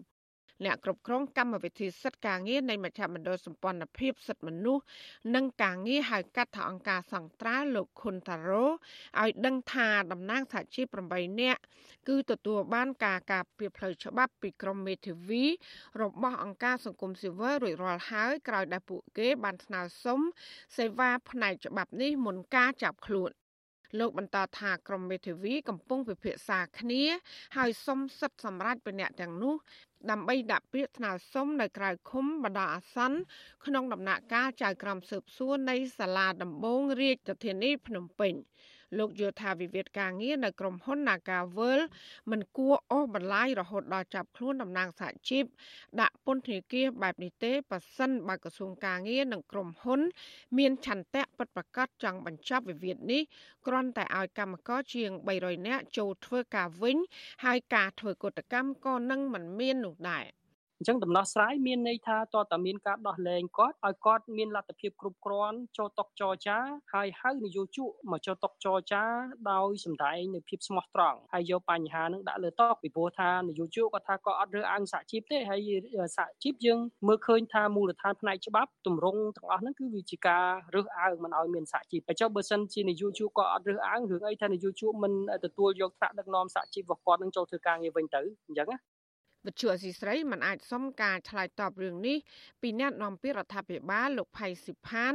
[0.65, 4.85] អ្នកគ្រប់គ្រងកម្មវិធីសិទ្ធិការងារនៃមជ្ឈមណ្ឌលសម្ព័ន្ធភាពសិទ្ធិមនុស្ស
[5.35, 11.61] និងការងារហៅកាត់ថាអង្គការសង្ត្រាលោកខុនតារ៉ូឲ្យដឹងថាតំណាងសហជីព8នាក់
[12.09, 15.45] គឺទទួលបានការការពារផ្លូវច្បាប់ពីក្រមមេធាវី
[16.03, 20.21] របស់អង្គការសង្គមស៊ីវិលរួចរាល់ហើយក្រោយដែលពួកគេបានស្នើសុំ
[20.77, 23.33] សេវាផ្នែកច្បាប់នេះមុនការចាប់ខ្លួន
[23.99, 27.05] លោកបន្តថាក្រមមេធាវីកំពុងពិភាក្សាគ្នា
[27.57, 29.55] ហើយសុំសិទ្ធិសម្រាប់ពីអ្នកទាំងនោះ
[30.11, 33.19] ដើម្បីដាក់ពាក្យស្នើសុំនៅក្រៅឃុំបណ្ដោះអាសន្ន
[33.67, 38.35] ក្នុងដំណាក់កាលចៅក្រមស៊ើបសួរនៃសាលាដំបងរាជធានីភ្នំពេញ។
[38.97, 41.81] លោកយល់ថាវិវាទការងារនៅក្រុមហ៊ុន Nagavel
[42.31, 45.45] មិនគួរអូសបន្លាយរហូតដល់ចាប់ខ្លួនតំណាងសហជីព
[46.01, 50.01] ដាក់ពន្ធនាគារបែបនេះទេប៉ះសិនបើក្រសួងការងារនិងក្រុមហ៊ុន
[50.59, 53.23] មានឆន្ទៈពិតប្រាកដចង់បញ្ចប់វិវាទនេះ
[53.67, 56.97] គ្រាន់តែឲ្យកម្មករជាង300នាក់ចូលធ្វើការវិញ
[57.45, 60.27] ហើយការធ្វើកតកម្មក៏នឹងមិនមាននោះដែរ
[60.81, 66.59] អញ្ចឹងដំណោះស្រាយមានន័យថាតើតាមានការដោះលែងគាត់ឲ្យគាត់មានលទ្ធភាពគ្រប់គ្រាន់ចូលតុចរចា
[66.95, 69.03] ហើយហៅនយោជកមកចូលតុចរចា
[69.51, 75.71] ដោយសម្ដែងនៅភាពស្មោះត្រង់ហើយយកបញ្ហានឹងដាក់លើតុពីព្រោះថានយោជកគាត់ថាគាត់អត់រើសអើងសហជីពទេហើយ
[76.17, 85.13] សហជីពយើងមើលឃើញថាមូលដ្ឋានផ្នែកច្បាប់ទម្រង់ទាំងអស់ហ្នឹងគឺវាជាការរើសអើងមិនឲ្យមានសហជីពហើយចុះបើសិនជានយោជកគាត់អត់រើសអើងរឿងអីថានយោជកមិន
[85.45, 88.79] ទទួលយកថ្នាក់ដឹកនាំសហជីពរបស់គាត់នឹងចូលធ្វើការងារវិញទៅអញ្ចឹងណា
[89.47, 92.17] វិទ្យុអសីស្រីមិនអាចសុំការឆ្លើយតបរឿងនេះ
[92.63, 95.15] ពីអ្នកនាំពាក្យរដ្ឋាភិបាលលោកផៃស៊ីផាន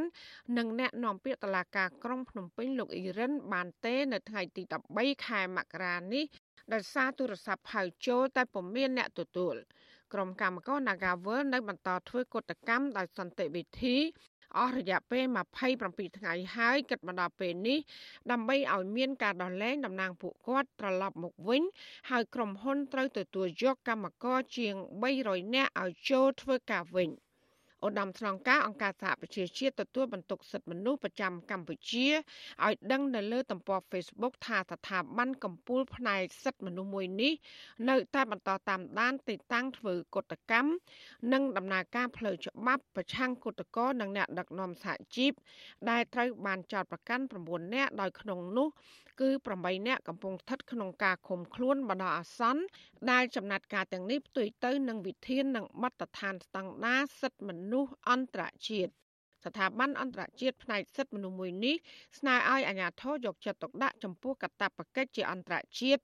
[0.57, 4.63] និងអ្នកនាំពាក្យតុលាការក្រុងភ្នំពេញលោកអ៊ីរិនបានទេនៅថ្ងៃទី
[4.95, 6.25] 13ខែមករានេះ
[6.73, 9.55] ដោយសារទូរស័ព្ទហៅចូលតែពុំមានអ្នកទទួល
[10.13, 13.97] ក្រុមកម្មករ Nagavel នៅបន្តធ្វើកតកម្មដោយសន្តិវិធី
[14.57, 15.25] អស់រយៈពេល
[15.71, 17.79] 27ថ្ងៃហើយគិតមកដល់ពេលនេះ
[18.31, 21.61] ដើម្បីឲ្យមានការដោះលែងតំណាងពួកគាត់ត្រឡប់មកវិញ
[22.09, 24.75] ហើយក្រុមហ៊ុនត្រូវទទួលយកកម្មករជាង
[25.13, 27.09] 300នាក់ឲ្យចូលធ្វើការវិញ។
[27.85, 32.07] ឧត្តមស្នងការអង្គការសហប្រជាជាតិទទួលបន្ទុកសិទ្ធិមនុស្សប្រចាំកម្ពុជា
[32.65, 37.33] ឲ្យដឹងនៅលើទំព័រ Facebook ថាស្ថាប័នកម្ពុជាផ្នែកសិទ្ធិមនុស្សមួយនេះ
[37.89, 40.69] នៅតែបន្តតាមដានទីតាំងធ្វើកតកម្ម
[41.33, 45.31] និងដំណើរការផ្លូវច្បាប់ប្រឆាំងគុតកោនិងអ្នកដឹកនាំសហជីព
[45.89, 48.67] ដែលត្រូវបានចោទប្រកាន់9នាក់ដោយក្នុងនោះ
[49.21, 52.63] គឺ8នាក់កំពុងស្ថិតក្នុងការឃុំខ្លួនបណ្ដោះអាសន្ន
[53.11, 58.91] ដែលចំណាត់ការទាំងនេះផ្ទុយទៅនឹងវិធាននិងបទដ្ឋានស្តង់ដារសិទ្ធិមនុស្សអន្តរជាតិ
[59.45, 61.75] ស្ថាប័នអន្តរជាតិផ្នែកសិទ្ធិមនុស្សមួយនេះ
[62.19, 66.01] ស្នើឲ្យអាជ្ញាធរយកចិត្តទុកដាក់ចំពោះកាតព្វកិច្ចជាអន្តរជាតិ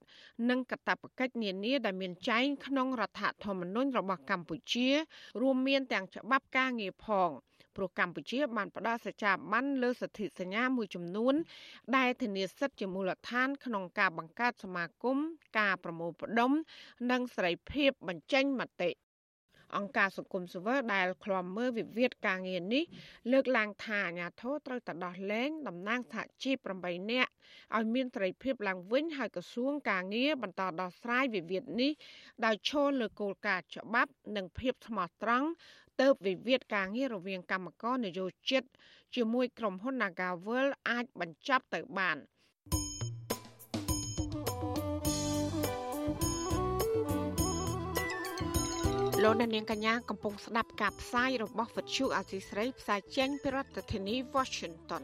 [0.49, 4.89] និងកាតព្វកិច្ចនានាដែលមានចែងក្នុងរដ្ឋធម្មនុញ្ញរបស់កម្ពុជា
[5.41, 7.29] រួមមានទាំងច្បាប់ការងារផង
[7.75, 11.33] ព្រោះកម្ពុជាបានផ្ដល់សច្ចាប័នលើសិទ្ធិសញ្ញាមួយចំនួន
[11.97, 15.17] ដែលធានាសិទ្ធិជាមូលដ្ឋាន ក្នុងការបង្កើតសមាគម
[15.59, 16.51] ការប្រមូលផ្ដុំ
[17.11, 18.91] និងសេរីភាពបញ្ចេញមតិ
[19.77, 22.83] អង្គការសង្គមស៊ីវិលដែលឃ្លាំមើលវិវាទការងារនេះ
[23.31, 27.31] លើកឡើងថាអាញាធរត្រូវតែដោះលែងតំណាងសហជីព8នាក់
[27.77, 31.91] ឲ្យមានសេរីភាពឡើងវិញហើយក្រសួងការងារបន្តដោះស្រាយវិវាទនេះ
[32.45, 35.47] ដោយឈលលើគោលការណ៍ច្បាប់និងភាពស្មោះត្រង់
[36.01, 38.63] ទៅវិវាទការងាររវាងកម្មករនយោជិត
[39.15, 42.17] ជាមួយក្រុមហ៊ុន Nagavel អាចបញ្ចប់ទៅបាន
[49.23, 55.03] លោកនាងកញ្ញាកំពុងស្ដាប់ការផ្សាយរបស់វិទ្យុអាស៊ីស្រីផ្សាយចេញពីរដ្ឋធានី Washington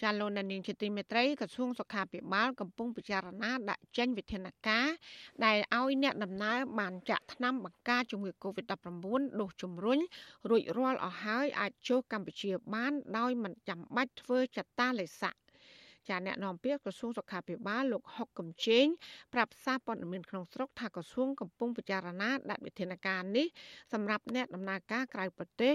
[0.00, 4.88] ចាលោកនានីជាទីមេត្រីក្រសួងសុខាភិបាលកំពុងពិចារណាដាក់ចេញវិធានការ
[5.44, 9.06] ដែលឲ្យអ្នកដំណើរបានចាក់ថ្នាំបង្ការជំងឺ Covid-19
[9.40, 9.98] ដូសជំរុញ
[10.48, 15.38] រួចរាល់អស់ហើយអាចចូលកម្ពុជាបានដោយមិនចាំបាច់ធ្វើចតាឡេសាក់
[16.08, 18.86] ចាអ្នកនាំពាក្យក្រសួងសុខាភិបាលលោកហុកកំជេង
[19.34, 23.46] ប្រាប់សារព័ត៌មានក្នុងស្រុកថាក្រសួងកំពុងពិចារណាដាក់វិធានការនេះ
[23.92, 25.74] សម្រាប់អ្នកដំណើរការក្រៅប្រទេស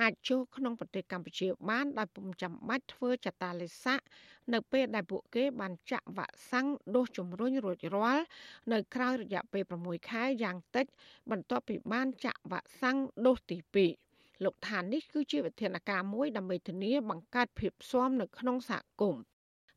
[0.00, 4.04] អាចចូលក្នុងប្រទេសកម្ពុជាបានដោយពុំចាំបាច់ធ្វើចតាឡេសាក់
[4.52, 8.24] នៅពេលដែលពួកគេបានចាក់វ៉ាក់សាំងដូសជំរុញរួចរាល់
[8.72, 10.86] នៅក្រៅរយៈពេល6ខែយ៉ាងតិច
[11.30, 13.58] បន្ទាប់ពីបានចាក់វ៉ាក់សាំងដូសទី
[14.04, 19.22] 2លោកថានេះគឺជាវិធានការមួយដើម្បីធានាបង្កើតភាពស៊ាំនៅក្នុងសហគមន៍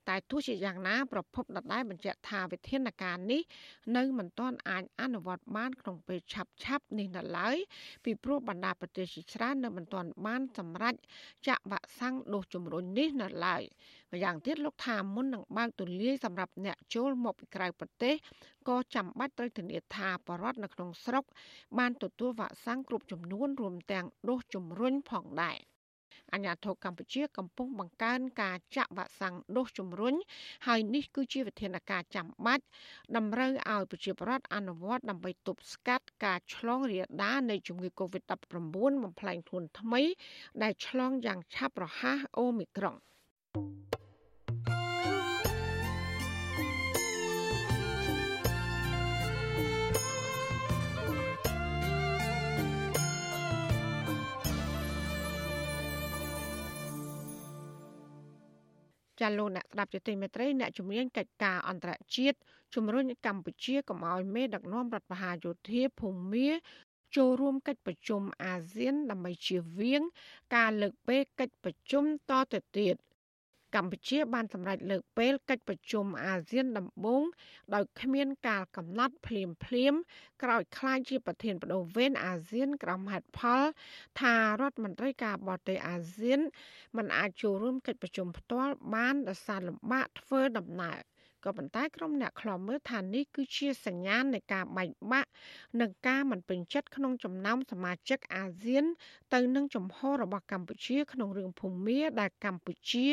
[0.10, 3.42] តែទោះជាយ៉ាងណាប្រពន្ធដដែលបញ្ជាក់ថាវិធានការនេះ
[3.98, 7.58] នៅមិនទាន់អាចអនុវត្តបានក្នុងពេលឆាប់ឆាប់នេះនៅឡើយ
[8.06, 10.96] ពីព្រោះបណ្ដាប្រទេសជាច្រើននៅមិនទាន់បានសម្រេច
[11.48, 13.64] ចាក់វ៉ាក់សាំងដូសជំរុញនេះនៅឡើយ
[14.12, 18.16] ម្យ៉ាងទៀតលោកថាមុននឹងបើកទូលាយសម្រាប់អ្នកចូលមកពីក្រៅប្រទេស
[18.70, 21.24] ក៏ចាំបាច់ត្រូវធានាថាបរដ្ឋនៅក្នុងស្រុក
[21.78, 25.60] បានទទួលវ៉ាក់សាំងគ្រប់ចំនួនរួមទាំងដូសជំរុញផងដែរ។
[26.34, 30.16] អាញាធរកម្ពុជាកំពុងបង្កើនការចាក់វ៉ាក់សាំងដូសជំរុញ
[30.68, 32.64] ហើយនេះគឺជាវិធានការចាំបាច់
[33.18, 38.34] តម្រូវឲ្យប្រជាពលរដ្ឋអនុវត្តដើម្បីទប់ស្កាត់ការឆ្លងរាលដាលនៃជំងឺ Covid-19
[39.04, 40.02] បំផ្លែងខ្លួនថ្មី
[40.64, 42.96] ដែលឆ្លងយ៉ាងឆាប់រហ័សអូមីក្រុង
[43.56, 44.03] thank you
[59.24, 62.38] ចាលោកអ្នកស្ដាប់ជាទីមេត្រីអ្នកជំនាញកិច្ចការអន្តរជាតិ
[62.76, 66.50] ជំរុញកម្ពុជាកុំឲ្យមេដឹកនាំរដ្ឋបហាយោធាភូមា
[67.16, 70.02] ចូលរួមកិច្ចប្រជុំអាស៊ានដើម្បីជៀសវាង
[70.56, 72.96] ការលើកពេលកិច្ចប្រជុំតទៅទៀត។
[73.76, 77.24] កម្ពុជាបានសម្រេចលើកពេលកិច្ចប្រជុំអាស៊ានដំបូង
[77.74, 79.94] ដោយគ្មានការកំណត់ភ្លាមភ្លាម
[80.44, 83.62] ក្រោយខ្លាយជាប្រធានបដូវវេនអាស៊ានក្រុមហេតុផល
[84.22, 86.40] ថារដ្ឋមន្ត្រីការបរទេសអាស៊ាន
[86.98, 91.00] មិនអាចចូលរួមកិច្ចប្រជុំផ្ទាល់បានដោយសារលំបាកធ្វើដំណើរ
[91.46, 95.30] ក៏ប៉ុន្តែក្រុមអ្នកខ្លាំមើលថានេះគឺជាសញ្ញាណនៃការបែកបាក់
[95.82, 98.86] និងការមិនពេញចិត្តក្នុងចំណោមសមាជិកអាស៊ាន
[99.34, 103.08] ទៅនឹងចំហរបស់កម្ពុជាក្នុងរឿងភូមាដែលកម្ពុជា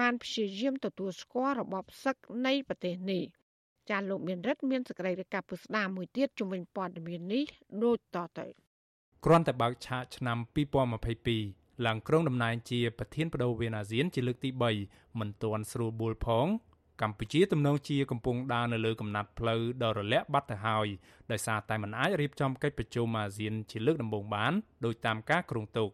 [0.00, 2.16] បានព្យាយាមទទួលស្គាល់របបសឹក
[2.46, 3.24] នៃប្រទេសនេះ
[3.90, 7.44] ចាលោកមានរិទ្ធមានសេចក្តីរាយការណ៍ពុស្ដាមួយទៀតជំវិញព័ត៌មាននេះ
[7.84, 8.46] ដូចតទៅ
[9.24, 10.38] គ្រាន់តែបើកឆាកឆ្នាំ
[11.12, 14.50] 2022ឡើងក្រុងតំណែងជាប្រធានបដូវវេនអាស៊ានជាលើកទី
[14.84, 16.46] 3មិនទាន់ស្រួលបួលផង
[17.02, 20.86] កម្ពុជាទំនងជាកំពុងដើរនៅលើកំណាត់ផ្លូវដ៏រលាក់បាត់ទៅហើយ
[21.30, 24.52] ដោយសារតែមិនអាចរៀបចំកិច្ចប្រជុំអាស៊ានជាលើកដំបូងបាន
[24.84, 25.90] ដោយតាមការគ្រោងទុក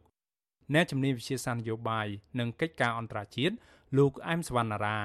[0.74, 2.06] អ្នកជំនាញវិជាសាស្ត្រនយោបាយ
[2.38, 3.54] និងកិច្ចការអន្តរជាតិ
[3.98, 4.98] លោកអែមសវណ្ណារា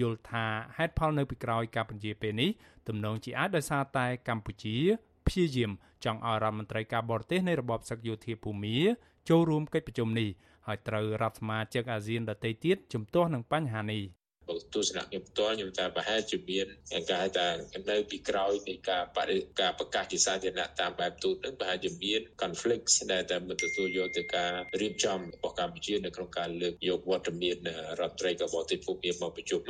[0.00, 0.46] យល់ថា
[0.76, 2.50] ហេតុផលនៅពីក្រោយការបញ្ជាពេលនេះ
[2.88, 4.76] ទំនងជាអាចដោយសារតែកម្ពុជា
[5.26, 5.70] ព្យាយាម
[6.04, 8.76] ចង់ឲ្យរដ្ឋមន្ត្រីការបរទេសនៃរបបសឹកយោធាភូមា
[9.28, 10.28] ចូលរួមកិច្ចប្រជុំនេះ
[10.66, 14.02] ហើយត្រូវរដ្ឋសមាជិកអាស៊ានដទៃទៀតជំទាស់នឹងបញ្ហានេះ
[14.74, 16.66] ទស្សនៈខ្ញុំផ្ទាល់ខ្ញុំថាប្រហែលជាមាន
[17.12, 17.48] ការថា
[17.90, 27.56] នៅពីក្រោយនៃការបរិការប្រកាសជាសាធារណៈតាមបែបទូតនឹងប្រហែលជាមាន conflict ដែលតែមិនទទួលយកទៅការរៀបចំរបស់កម្ពុជានៅក្នុងការលើកយកវត្តមាន
[28.00, 29.60] រដ្ឋត្រីកបរទេសភូមិមកប្រជុំ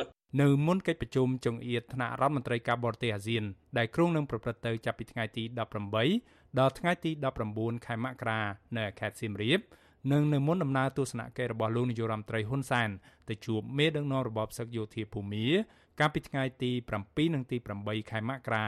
[0.41, 3.45] នៅមុនកិច្ចប្រជុំចុងអៀតថ្នាក់រដ្ឋមន្ត្រីការបរទេសអាស៊ាន
[3.79, 5.45] ដែលគ្រោងនឹងប្រព្រឹត្តទៅចាប់ពីថ្ងៃទី
[6.01, 7.11] 18ដល់ថ្ងៃទី
[7.49, 8.41] 19ខែមករា
[8.77, 9.61] នៅខេត្តសៀមរាប
[10.11, 12.91] និងនៅមុនដំណើរទស្សនកិច្ចរបស់លោកនាយរដ្ឋមន្ត្រីហ៊ុនសែន
[13.29, 15.47] ទៅជួបមេដឹកនាំរបបសឹកយោធាភូមា
[16.01, 16.71] កាលពីថ្ងៃទី
[17.03, 18.67] 7និងទី8ខែមករា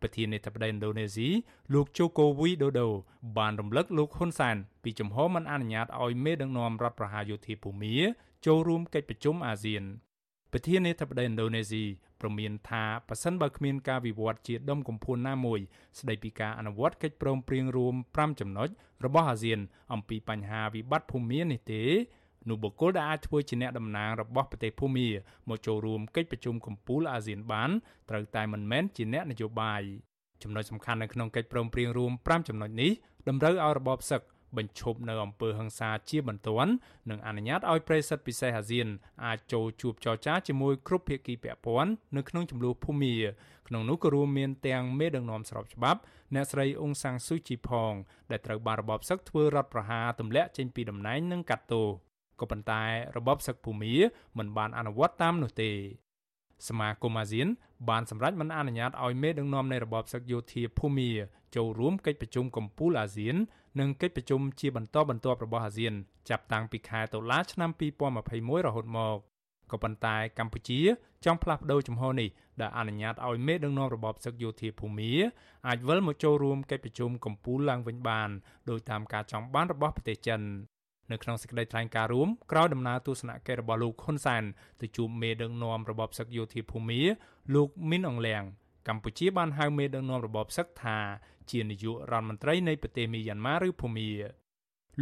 [0.00, 1.28] ប្រធានាធិបតីឥណ្ឌូនេស៊ី
[1.74, 2.88] លោកជូកូវីដូដូ
[3.38, 7.94] បានរំលឹកលោកហ៊ុនសែនពីជំហរមិនអនុញ្ញាតឲ្យមេដឹកនាំរដ្ឋប្រហារយោធាភូមា
[8.46, 9.82] ចូលរួមកិច្ចប្រជុំអាស៊ាន
[10.52, 11.84] ប្រធានាធិបតីឥណ្ឌូនេស៊ី
[12.20, 15.60] ព្រមានថាប៉ះសិនបើគ្មានការវិវត្តជាដុំកំភួនណាមួយ
[15.98, 18.68] ស្ដីពីការអនុវត្តកិច្ចព្រមព្រៀងរួម5ចំណុច
[19.04, 19.60] របស់អាស៊ាន
[19.92, 21.82] អំពីបញ្ហាវិបត្តិភូមិនេះទេ
[22.48, 25.08] នោះបុគ្គលដែលអាចធ្វើជាអ្នកតំណាងរបស់ប្រទេសភូមា
[25.48, 27.70] មកចូលរួមកិច្ចប្រជុំកំពូលអាស៊ានបាន
[28.10, 29.82] ត្រូវតែមិនមែនជាអ្នកនយោបាយ
[30.42, 32.90] ចំណុចសំខាន់នៅក្នុងកិច្ចព្រមព្រៀងរួម5ចំណុចនេះ
[33.28, 34.20] តម្រូវឲ្យរបបសឹក
[34.56, 36.72] បញ្ឈប់នៅអំពើហិង្សាជាបន្ទាន់
[37.10, 38.88] និងអនុញ្ញាតឲ្យប្រិស័ទពិសេសអាស៊ាន
[39.24, 43.16] អាចចូលជួបចរចាជាមួយគ្រប់ភាគីពាក់ព័ន្ធនៅក្នុងចំនួនភូមា
[43.68, 46.00] ក្នុងនោះក៏រួមមានទាំងមេដឹកនាំស្របច្បាប់
[46.34, 47.92] អ្នកស្រីអ៊ុងសាំងស៊ូជីផង
[48.30, 51.88] ដែលត្រូវបានរបបសឹកធ្វើរដ្ឋប្រហារទម្លាក់ចេញពីតំណែងនិងកាត់ទោស
[52.40, 52.82] ក៏ប៉ុន្តែ
[53.16, 53.94] របបសឹកភូមា
[54.38, 55.70] មិនបានអនុវត្តតាមនោះទេ
[56.68, 57.48] សមាគមអាស៊ាន
[57.88, 61.10] បានសម្រេចមិនអនុញ្ញាតឲ្យមេដឹកនាំនៃរបបសឹកយោធាភូមា
[61.56, 63.36] ចូលរួមកិច្ចប្រជុំកំពូលអាស៊ាន
[63.80, 65.94] និងកិច្ចប្រជុំជាបន្តបន្ទាប់របស់អាស៊ាន
[66.28, 67.70] ចាប់តាំងពីខែតុលាឆ្នាំ
[68.18, 69.18] 2021រហូតមក
[69.70, 70.80] ក៏ប៉ុន្តែកម្ពុជា
[71.24, 72.28] ចង់ផ្លាស់ប្តូរជំហរនេះ
[72.60, 75.12] ដែលអនុញ្ញាតឲ្យមេដឹកនាំរបបសឹកយោធាភូមា
[75.68, 78.30] អាចវិលមកចូលរួមកិច្ចប្រជុំកំពូលឡើងវិញបាន
[78.70, 80.40] ដោយតាមការចង់បានរបស់ប្រទេសចិន
[81.12, 84.42] នៅក្នុងសេចក្តីថ្លែងការណ៍រួមក្រោយដំណើរទស្សនកិច្ចរបស់លោកហ៊ុនសែន
[84.80, 87.00] ទៅជួបមេដឹកនាំរបបសឹកយោធាភូមា
[87.54, 88.42] លោកមីនអងលៀង
[88.88, 90.98] កម្ពុជាបានហៅមេដឹកនាំរបបសឹកថា
[91.50, 94.10] ជានាយករដ្ឋមន្ត្រីនៃប្រទេសមីយ៉ាន់ម៉ាឬភូមា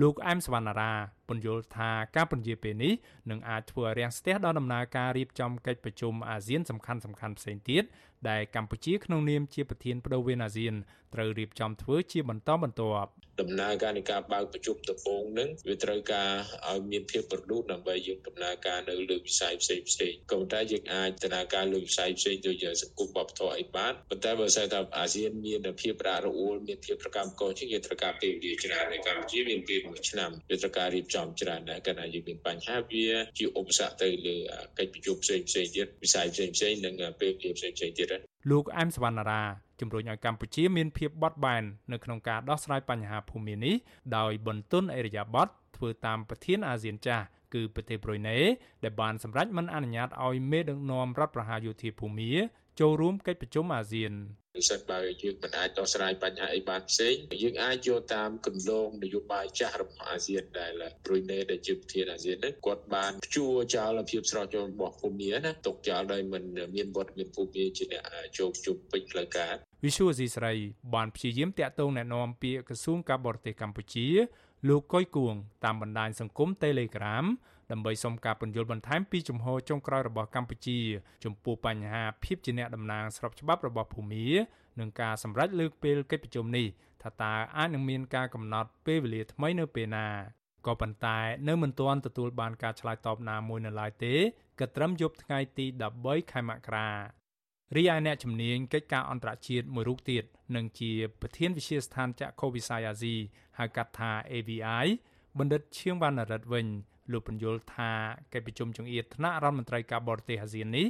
[0.03, 0.93] លោកអែមសវណ្ណារា
[1.29, 2.95] ពន្យល់ថាការពន្យាពេលនេះ
[3.31, 7.03] នឹងអាចធ្វើឲ្យរាំងស្ទះដល់ដំណើរការរៀបចំកិច្ចប្រជុំអាស៊ានសំខាន់ៗ
[7.39, 7.85] ផ្សេងទៀត
[8.29, 10.75] ដែលកម្ពុជាក្នុងនាមជាប្រធានបដូវវេនអាស៊ាន
[11.15, 13.11] ត្រូវរៀបចំធ្វើជាបន្តបន្ទាប់
[13.41, 16.31] ដំណើរការនៃការបើកប្រជុំដំបូងនឹងវាត្រូវការ
[16.69, 33.07] ឲ្យមានភាពប្រឌូតដើម្បីយើងដំណើរការនៅលើវិស័យផ្សេងផ្សេងក៏ប៉ុន្តែយើងអាចដំណើរការលើវិស័យផ្សេងដូចសង្គមបព្វធម៌អីបានប៉ុន្តែបើសិនថាអាស៊ានមានភាពរអាក់រអួលមានភាពប្រកម្មកោជាងយើងត្រូវការពេលវេលាច្រើននៅកម្ពុជាមានពេល1ឆ្នាំវាត្រូវការរៀបចំច្រើនដែរកាលណាយើងមានបញ្ហាវា
[33.39, 34.37] ជាឧបសគ្គទៅលើ
[34.79, 38.09] កិច្ចប្រជុំផ្សេងផ្សេងទៀតវិស័យផ្សេងផ្សេងនិងពេលវេលាផ្សេងផ្សេងទៀត
[38.51, 39.43] លោកអែមសវណ្ណារា
[39.81, 43.75] ជំរុញឲ្យកម្ពុជាមានភាពបត់បែននៅក្នុងការដោះស្រាយបញ្ហាភូមិនេះ
[44.17, 47.25] ដោយបន្ទន់អេរយាប័តធ្វើតាមប្រធានអាស៊ានចាស់
[47.55, 48.39] គឺប្រទេសប្រុយណេ
[48.85, 52.33] ដែលបានសម្រេចមិនអនុញ្ញាតឲ្យមេដឹកនាំរដ្ឋប្រហារយោធាភូមា
[52.81, 54.13] ចូលរួមកិច្ចប្រជុំអាស៊ាន
[54.71, 60.73] សិនបើយើងមិនអាចដោះស្រាយបញ្ហាអីបានផ្សេងយើងអាចយកតាមគន្លងនយោបាយចាស់របស់អាស៊ានដែល
[61.05, 66.43] ប្រ៊ុយណេដែលជាប្រធានអាស៊ានហ្នឹងគាត់បានព្យួរចោលភាពស្រស់ចោលរបស់ភូមាណាຕົកចោលដោយមិន
[66.75, 68.03] មានវត្តមានភូមាជាអ្នក
[68.39, 69.53] ចូលជួបពេញផ្លូវការ
[69.85, 70.53] វិសុវស៊ីស្រី
[70.95, 74.09] បានព្យាយាមតាក់ទងណែនាំពាក្យក្រសួងការបរទេសកម្ពុជា
[74.69, 77.27] លោកកុយគួងតាមបណ្ដាញសង្គម Telegram
[77.73, 80.79] ដើម្បីសុំការពន្យល់បន្ថែមពីជំហរចុងក្រោយរបស់កម្ពុជា
[81.25, 84.27] ចំពោះបញ្ហាភាពជាអ្នកតំណាងស្របច្បាប់របស់ភូមា
[84.81, 86.67] និងការសម្រេចលើកពេលកិច្ចប្រជុំនេះ
[87.03, 90.09] ថាតើអាចនឹងមានការកំណត់ពេលវេលាថ្មីនៅពេលណា
[90.67, 94.15] ក៏ប៉ុន្តែនៅមិនទាន់ទទួលបានការឆ្លើយតបណាមួយនៅឡើយទេ
[94.61, 95.67] ក៏ត្រឹមយប់ថ្ងៃទី
[96.01, 96.89] 13ខែមករា
[97.77, 100.25] រីឯអ្នកជំនាញកិច្ចការអន្តរជាតិមួយរូបទៀត
[100.57, 103.17] នឹងជាប្រធានវិទ្យាស្ថានចក្ខុវិស័យអាស៊ី
[103.59, 104.87] ហៅកាត់ថា AVI
[105.39, 106.67] បណ្ឌិតឈៀងវណ្ណរិទ្ធវិញ
[107.13, 107.91] លោកបញ្យល់ថា
[108.33, 110.87] កិច្ចប្រជុំចង្អៀតថ្នាក់រដ្ឋមន្ត្រីការបរទេសអាស៊ាននេះ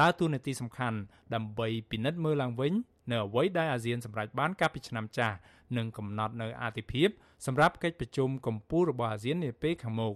[0.00, 0.98] ដើរតួនាទីសំខាន់
[1.34, 2.72] ដើម្បីពិនិត្យមើលឡើងវិញ
[3.10, 5.36] នៅអ្វីដែលអាស៊ានសម្រេចបានកាលពីឆ្នាំចាស់
[5.76, 7.08] និងកំណត់នៅអាទិភាព
[7.46, 10.14] សម្រាប់កិច្ចប្រជុំកម្ពុជារបស់អាស៊ាននាពេលខាងមុខ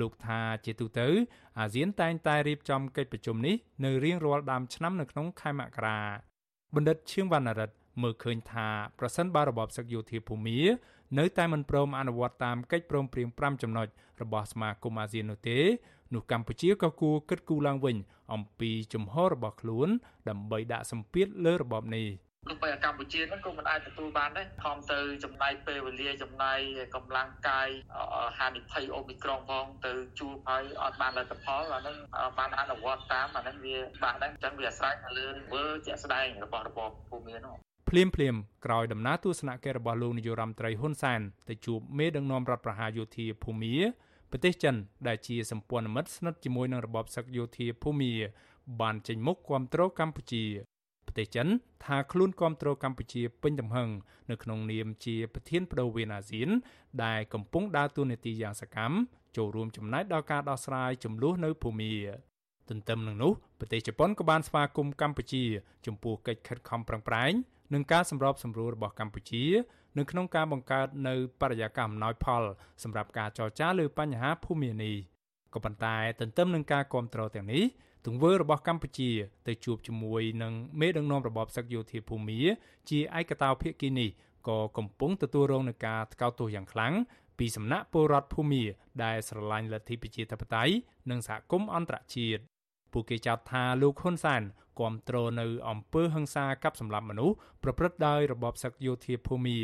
[0.00, 1.08] លោកថាជាទូទៅ
[1.60, 5.98] អាស៊ានតែងតែរៀបចំកិច្ចប្រជុំនេះនៅរៀងរាល់ដើមឆ្នាំនៅក្នុងខែមករា
[6.74, 8.68] បណ្ឌិតឈៀងវណ្ណរិទ្ធ មើលឃើញថា
[8.98, 10.60] ប្រសិនបើរបបសឹកយោធាភូមា
[11.18, 13.88] នៅតែមិនព្រមអនុវត្តតាមកិច្ចព្រមព្រៀង5ចំណុច
[14.22, 15.58] របស់សមាគមអាស៊ាននោះទេ
[16.14, 17.96] នោះកម្ពុជាក៏គួរគិតគូរឡើងវិញ
[18.32, 19.88] អំពីជំហររបស់ខ្លួន
[20.28, 22.08] ដើម្បីដាក់សម្ពាធលើរបបនេះ
[22.48, 26.58] ទោះបីកម្ពុជាហ្នឹងក៏មិនអាចទទួលបានដែរខំទៅចំណាយពេលវេលាចំណាយ
[26.94, 27.68] កម្លាំងកាយ
[28.38, 31.96] ហានិភ័យអូមីក្រុងផងទៅជួបហើយអត់បានលទ្ធផលអាហ្នឹង
[32.38, 37.56] បានអនុវត្តតាមអាហ្នឹងវាបាក់ដែរអញ្ចឹងវាអាស្រ័យទៅលើធ្វើជាក់ស្ដែងរបស់របបភូមិនោះ
[37.94, 38.36] ភ្លាមភ្លាម
[38.66, 43.74] ក្រោយដំណើរទស្សនកិច្ចរបស់លោកនាយរដ្ឋមន្ត្រីហ៊ុនសែនទៅជួបមេដឹកនាំរដ្ឋប្រហារយោធាភូមា
[44.30, 44.74] ប្រទេសចិន
[45.08, 48.12] ដែលជាសម្ព័ន្ធមិត្តស្និទ្ធជាមួយនឹងរបបសឹកយោធាភូមា
[48.80, 50.44] បានចេញមុខគាំទ្រកម្ពុជា
[51.06, 51.46] ប្រទេសចិន
[51.84, 53.88] ថាខ្លួនគាំទ្រកម្ពុជាពេញទំហឹង
[54.30, 56.48] នៅក្នុងនាមជាប្រធានបដូវវេនអាស៊ាន
[57.04, 58.94] ដែលកំពុងដើរតួនាទីយ៉ាងសកម្ម
[59.36, 61.94] ចូលរួមចំណែកដល់ការដោះស្រាយចំនួននៅភូមា
[62.68, 65.42] ទន្ទឹមនឹងនោះប្រទេសជប៉ុនក៏បានស្វាគមន៍កម្ពុជា
[65.86, 67.34] ចំពោះកិច្ចខិតខំប្រឹងប្រែង
[67.74, 69.44] និងការសម្របសម្រួលរបស់កម្ពុជា
[69.98, 72.42] នៅក្នុងការបង្កើតនៅបរិយាកាសអំណោយផល
[72.82, 74.96] សម្រាប់ការចរចាលើបញ្ហាភូមិនេះ
[75.54, 77.64] ក៏ប៉ុន្តែទន្ទឹមនឹងការគ្រប់គ្រងទាំងនេះ
[78.06, 79.10] ទង្វើរបស់កម្ពុជា
[79.48, 82.40] ទៅជួបជាមួយនឹងមេដឹកនាំរបបសឹកយោធាភូមា
[82.90, 84.10] ជាឯកតោភាគីនេះ
[84.48, 86.92] ក៏កំពុងទទួលរងនឹងការថ្កោលទោសយ៉ាងខ្លាំង
[87.38, 88.64] ពីសំណាក់ពលរដ្ឋភូមា
[89.04, 90.74] ដែលស្រឡាញ់លទ្ធិប្រជាធិបតេយ្យ
[91.10, 92.42] និងសហគមន៍អន្តរជាតិ
[92.92, 94.42] ពួកគេចោទថាលោកហ៊ុនសែន
[94.78, 99.58] គ្រប់គ្រងនៅអំពើហិង្សាកັບសម្លាប់មនុស្សប្រព្រឹត្តដោយរបបសឹកយោធាភូមា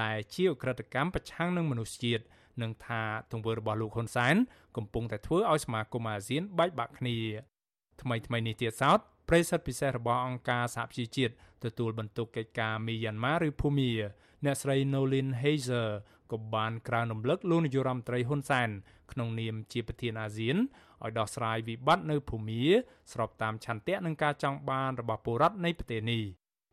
[0.00, 2.24] ដែលជាអក្រិតកម្មប្រឆាំងនឹងមនុស្សជាតិ
[2.62, 3.02] និងថា
[3.32, 4.36] ទង្វើរបស់លោកហ៊ុនសែន
[4.76, 7.16] កំពុងតែធ្វើឲ្យសមាគមអាស៊ានបែកបាក់គ្នា
[8.02, 8.98] ថ្មីថ្មីនេះទៀតសោត
[9.28, 11.32] ប្រិស័ទពិសេសរបស់អង្គការសហប្រជាជាតិ
[11.64, 13.92] ទទួលបន្ទុកកិច្ចការមីយ៉ាន់ម៉ាឬភូមា
[14.44, 15.88] អ្នកស្រី Nolin Heiser
[16.32, 18.68] ក៏បានក្រើនរំលឹកលោកនាយរដ្ឋមន្ត្រីហ៊ុនសែន
[19.12, 22.62] ក្នុងនាមជាប្រធានអាស៊ានឲ្យដោះស្រាយវិបត្តិនៅភូមា
[23.12, 26.22] ស្របតាមឆន្ទៈនិងការចង់បានរបស់ពលរដ្ឋនៃប្រទេសនេះ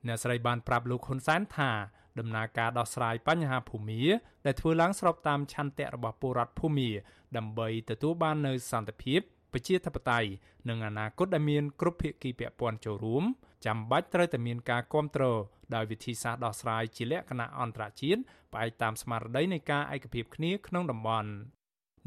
[0.07, 1.71] អ្នកស្រីបានប្រាប់លោកហ៊ុនសែនថា
[2.19, 4.01] ដំណើរការដោះស្រាយបញ្ហាភូមា
[4.45, 6.89] ដែលធ្វើឡើងស្របតាមឆន្ទៈរបស់ពលរដ្ឋភូមា
[7.37, 9.19] ដើម្បីទទួលបាននូវសន្តិភាព
[9.53, 10.29] ប្រជាធិបតេយ្យ
[10.69, 13.23] និងអនាគតដែលមានគ្រប់ភាគីពាក់ព័ន្ធចូលរួម
[13.65, 15.39] ចាំបាច់ត្រូវតែមានការគ្រប់គ្រង
[15.75, 18.21] ដោយវិធីសាស្ត្រដោះស្រាយជាលក្ខណៈអន្តរជាតិ
[18.53, 21.29] ផ្អែកតាមស្មារតីនៃការឯកភាពគ្នាក្នុងតំបន់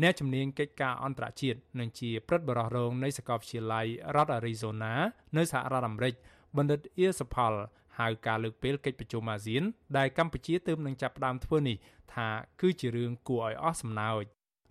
[0.03, 4.93] អ្នកជំនាញកិច្ចការអន្តរជាតិនិងជាព្រឹទ្ធបរិះរងនៃសាកលវិទ្យាល័យរដ្ឋ Arizona
[5.37, 6.15] នៅសហរដ្ឋអាមេរិក
[6.57, 7.53] បណ្ឌិតអៀសផល
[7.99, 9.63] ហៅការលើកពេលកិច្ចប្រជុំអាស៊ាន
[9.97, 11.77] ដែលកម្ពុជាទើបនឹងចាប់ផ្ដើមធ្វើនេះ
[12.15, 12.29] ថា
[12.61, 14.25] គឺជារឿងគួរឲ្យអស់សំណើច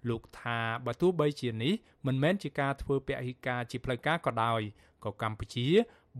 [0.09, 1.73] លោកថាបើទោះបីជានេះ
[2.07, 4.61] មិនមែនជាការធ្វើពហិការជាផ្លូវការក៏ដោយ
[5.03, 5.67] ក៏កម្ពុជា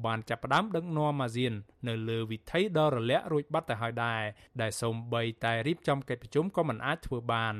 [0.05, 1.53] បានចាប់ផ្ដើមដឹកនាំអាស៊ាន
[1.87, 4.21] នៅលើវិថីដ៏រលាក់រួចបាត់ទៅហើយដែរ
[4.61, 7.55] ដែលសូម្បីតែរៀបចំកិច្ចប្រជុំក៏មិនអាចធ្វើបាន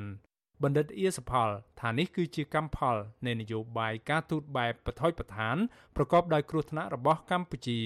[0.62, 1.48] បណ្ឌិតអៀសផល
[1.80, 5.56] ថានេះគឺជាកម្មផលនៃនយោបាយការទូតបែបបថុយប្រឋាន
[5.96, 7.80] ប្រកបដោយគ្រោះថ្នាក់របស់កម្ពុជា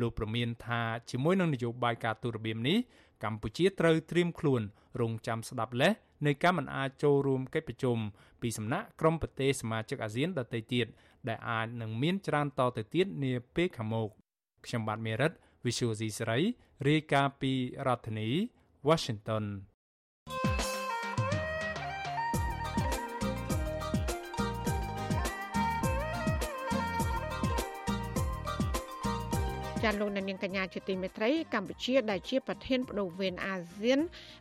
[0.00, 2.78] លោកប្រមានថាជាមួយនឹងនយោបាយការទូតរបៀបនេះ
[3.24, 4.62] កម្ពុជាត្រូវត្រៀមខ្លួន
[5.00, 5.92] រងចាំស្ដាប់លេស
[6.26, 7.98] នៃការមិនអាចចូលរួមកិច្ចប្រជុំ
[8.42, 10.86] ពីសំណាក់ក្រុមប្រទេសសមាជិកអាស៊ានដទៃទៀត
[11.28, 14.08] ដែលអាចនឹងមានច្រើនតទៅទៀតនាពេលខាងមុខ
[14.66, 15.32] ខ្ញុំបាទមេរិត
[15.64, 16.40] Visual C សេរី
[16.88, 17.52] រាយការណ៍ពី
[17.86, 18.28] រដ្ឋធានី
[18.88, 19.44] Washington
[29.84, 34.00] ចាលោកនាងកញ្ញាជាទីមេត្រីកម្ពុជាដែលជាប្រធានបដូវវេនអាស៊ាន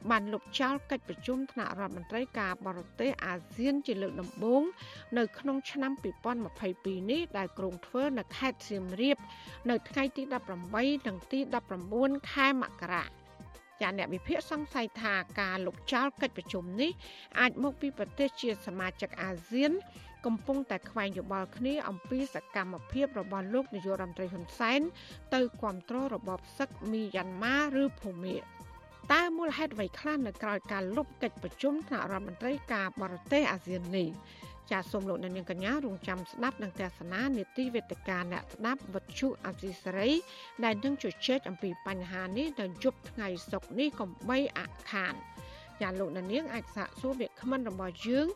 [0.09, 4.63] បានលុបចោលកិច្ចប្រជុំថ្នាក់រដ្ឋមន្ត្រីការបរទេសអាស៊ានជាលើកដំបូង
[5.17, 5.91] នៅក្នុងឆ្នាំ
[6.51, 9.17] 2022នេះដែលក្រុងធ្វើនៅខេត្តសៀមរាប
[9.69, 10.23] នៅថ្ងៃទី
[10.69, 11.39] 18និងទី
[11.87, 13.05] 19ខែមករា
[13.81, 16.91] ចាអ្នកវិភាគសង្ស័យថាការលុបចោលកិច្ចប្រជុំនេះ
[17.39, 19.71] អាចមកពីប្រទេសជាសមាជិកអាស៊ាន
[20.25, 24.81] កំពុងតែខ្វែងយោបល់គ្នាអំពីសកម្មភាពរបស់លោកនាយករដ្ឋមន្ត្រីហ៊ុនសែន
[25.33, 28.35] ទៅគ្រប់គ្រងរបបសឹកមីយ៉ាន់ម៉ាឬភូមា
[29.13, 34.09] តើមូលហេតុអ្វីខ្លះនៅក្រៅការលុបកិច្ចប្រជុំថ្នាក់រដ្ឋមន្ត្រីការបរទេសអាស៊ាននេះ
[34.71, 40.11] ចាសសូមលោកអ្នកនាងកញ្ញារងចាំស្ដាប់នឹងទស្សនានេតិវេទិកាអ្នកស្ដាប់វត្ថុអសីសេរី
[40.63, 44.61] ដែលនឹងជជែកអំពីបញ្ហានេះនៅយប់ថ្ងៃសុក្រនេះកុំបីអ
[44.91, 45.13] ខាន
[45.81, 48.27] ចាលោកនាងអាចសាកសួរវាគ្មិនរបស់យើង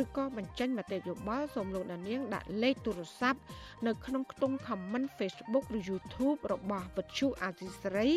[0.00, 3.40] ឬក៏បញ្ចេញមតិយោបល់សូមលោកនាងដាក់លេខទូរស័ព្ទ
[3.86, 8.10] នៅក្នុងខ្ទង់ comment Facebook ឬ YouTube របស់វិទ្យុអាស៊ីសេរី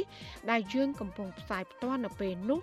[0.50, 2.60] ដែលយើងកំពុងផ្សាយផ្ទាល់នៅពេលនេះ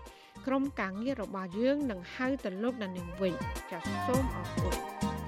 [0.46, 3.34] ក្រុមការងាររបស់យើងនឹងហៅទៅលោកនាងវិញ
[3.70, 5.23] ចាសសូមអរគុណ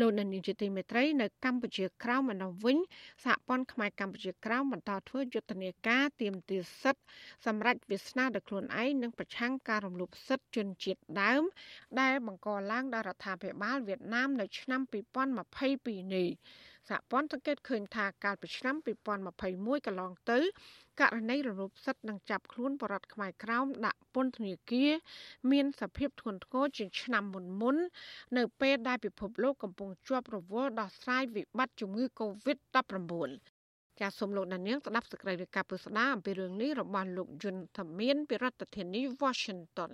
[0.00, 2.78] លោកនានីជាទីមេត្រីនៅកម្ពុជាក្រៅម្ដងវិញ
[3.24, 7.02] សហព័ន្ធខ្មែរកម្ពុជាក្រៅបន្តធ្វើយុទ្ធនាការទៀមទាសិទ្ធ
[7.46, 11.42] សម្រាប់វាសនាដល់ខ្លួនឯងនិងប្រឆាំងការរំលោភសិទ្ធិជនជាតិដើម
[12.00, 14.80] ដែលបង្កឡើងដោយរដ្ឋាភិបាលវៀតណាមនៅឆ្នាំ
[15.46, 16.28] 2022នេះ
[16.88, 18.76] សហព័ន្ធសង្កេតឃើញថាកាលពីឆ្នាំ
[19.26, 20.38] 2021កន្លងទៅ
[21.00, 24.90] ករណីរំលោភសិទ្ធិនិងចាប់ខ្លួនបរិវត្តខ្មែរក្រោមដាក់ពន្ធនាគារ
[25.52, 27.76] មានសភាពធ្ងន់ធ្ងរជាងឆ្នាំមុនមុន
[28.36, 33.12] នៅពេលដែលពិភពលោកកំពុងជាប់រវល់ដោះស្រាយវិបត្តិជំងឺ Covid-19
[34.00, 39.92] ចាសសូមលោកដានៀងស្ដាប់សេចក្តីរាយការណ៍ពុស្ដាអំពីរឿងនេះរបស់លោកយុនធមៀនពីរដ្ឋធានី Washington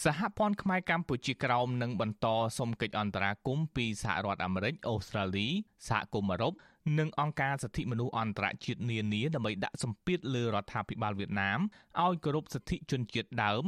[0.00, 2.26] សហព័ន្ធខ្មែរកម្ពុជាក្រោមនឹងបន្ត
[2.58, 5.48] សុំកិច្ចអន្តរាគមន៍ពីសហរដ្ឋអាមេរិកអូស្ត្រាលី
[5.88, 6.52] សហគមន៍អឺរ៉ុប
[6.98, 11.60] និងអង្គការសិទ្ធិមនុស្សអន្តរជាតិនានាដើម្បីដាក់សម្ពាធលើរដ្ឋាភិបាលវៀតណាម
[12.04, 13.64] ឲ្យគោរពសិទ្ធិជនជាតិដើម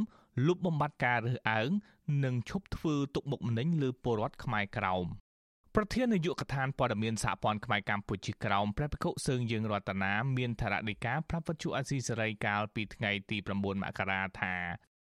[0.46, 1.70] លុបបំបាត់ការរើសអើង
[2.24, 5.06] និងឈប់ធ្វើទុកបុកម្នេញលើពលរដ្ឋខ្មែរក្រោម
[5.74, 14.54] ប្រធាននាយកដ្ឋានព័ត៌មានសហព័ន្ធខ្មែរកម្ពុជាក្រោមព្រះភិក្ខុសើងយើងរតនាមានថារដីកាប្រាប់វិទ្យុអាស៊ីសេរីកាលពីថ្ងៃទី9មករាថា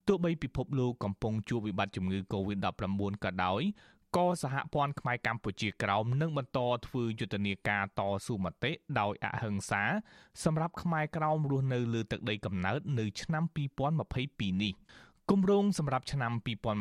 [0.09, 3.63] ទោះបីពិភពលោកកំពុងជួបវិបត្តិជំងឺ Covid-19 ក៏ដោយ
[4.17, 9.83] ក៏សហព័ន្ធខ្មែរកម្ពុជាក្រោមនឹងបន្តធ្វើយុទ្ធនាការតស៊ូមតិដោយអហិង្សា
[10.45, 13.45] សម្រាប់ខ្មែរក្រោមរស់នៅលើទឹកដីកំណើតនៅឆ្នាំ
[14.03, 14.75] 2022នេះ
[15.31, 16.33] គម្រោងសម្រាប់ឆ្នាំ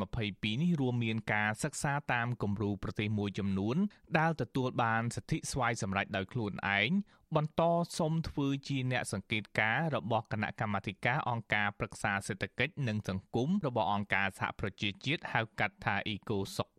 [0.08, 3.78] 2022នេះរួមមានការសិក្សាតាមគំរូប្រទេសមួយចំនួន
[4.18, 6.90] ដែលទទួលបានសិទ្ធិស្វ័យសម្រេចដោយខ្លួនឯង
[7.36, 7.62] បន្ត
[7.98, 16.70] សុំធ្វើជាអ្នកសង្កេតការណ៍របស់គណៈកម្មាធិការអង្គការប្រឹក្សាសេដ្ឋកិច្ចនិងសង្គមរបស់អង្គការសហប្រជាជាតិហៅកាត់ថា ECOSOC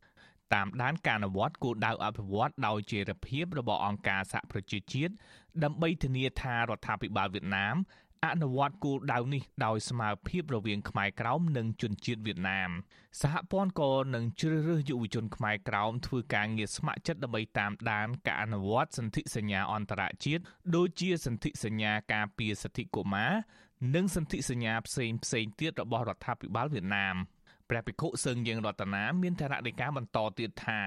[0.55, 5.13] តាមដានការអនុវត្តគោលដៅអភិវឌ្ឍដោយជារភាពរបស់អង្គការសហប្រជាជាតិ
[5.65, 7.77] ដើម្បីធានាថារដ្ឋាភិបាលវៀតណាម
[8.27, 12.71] អនុវត្តគោលដៅនេះដោយស្មើភាពរវាងខ្មែរក្រោមនិងជនជាតិវៀតណាម
[13.21, 20.43] សហព័ន្ធក៏នឹងជ្រើសរើសយុវជនខ្មែរក្រោមធ្វើការងារស្ម័គ្រចិត្តដើម្បីតាមដានការអនុវត្តសន្ធិសញ្ញាអន្តរជាតិ
[20.77, 23.33] ដូចជាសន្ធិសញ្ញាការពារសិទ្ធិកុមារ
[23.95, 27.17] និងសន្ធិសញ្ញាផ្សេងផ្សេងទៀតរបស់រដ្ឋាភិបាលវៀតណាម
[27.69, 30.81] ព្រះភិក្ខុសឹងយើងរតនាមានថរដីកាបន្តទៀតថា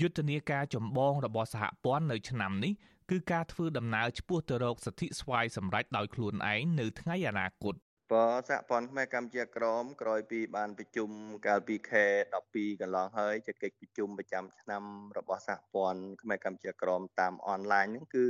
[0.00, 2.72] យុទ្ធនាការចម្បងរបស់សហព័ន្ធនៅឆ្នាំនេះ
[3.10, 7.74] គឺការធ្វើដំណើរឆ្ពោះទៅរកសិទ្ធិស្វ័យសម្រេចដោយខ្លួនឯងនៅថ្ងៃអនាគត
[8.12, 8.14] ប
[8.48, 11.10] សហព័ន្ធខ្មែរកម្ពុជាក្រមក្រោយពីបានប្រជុំ
[11.46, 12.04] កាលពីខែ
[12.44, 14.82] 12កន្លងហើយជាកិច្ចប្រជុំប្រចាំឆ្នាំ
[15.18, 18.26] របស់សហព័ន្ធខ្មែរកម្ពុជាក្រមតាមអនឡាញហ្នឹងគឺ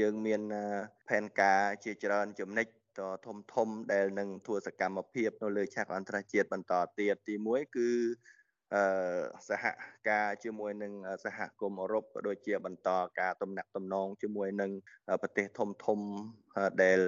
[0.00, 0.42] យើងមាន
[1.08, 2.66] ផែនការជាច្រើនចំណិច
[2.98, 7.90] តធំធំដែលនឹងធ្វើសកម្មភាពនៅលើឆាកអន្តរជាតិបន្តទៀតទី1គឺ
[8.74, 8.82] អឺ
[9.48, 9.64] សហ
[10.08, 10.92] ការជាមួយនឹង
[11.24, 12.90] សហគមន៍អឺរ៉ុបក៏ដូចជាបន្ត
[13.20, 14.70] ការទំនាក់ទំនងជាមួយនឹង
[15.22, 15.98] ប្រទេសធំធំ
[16.82, 17.00] ដែល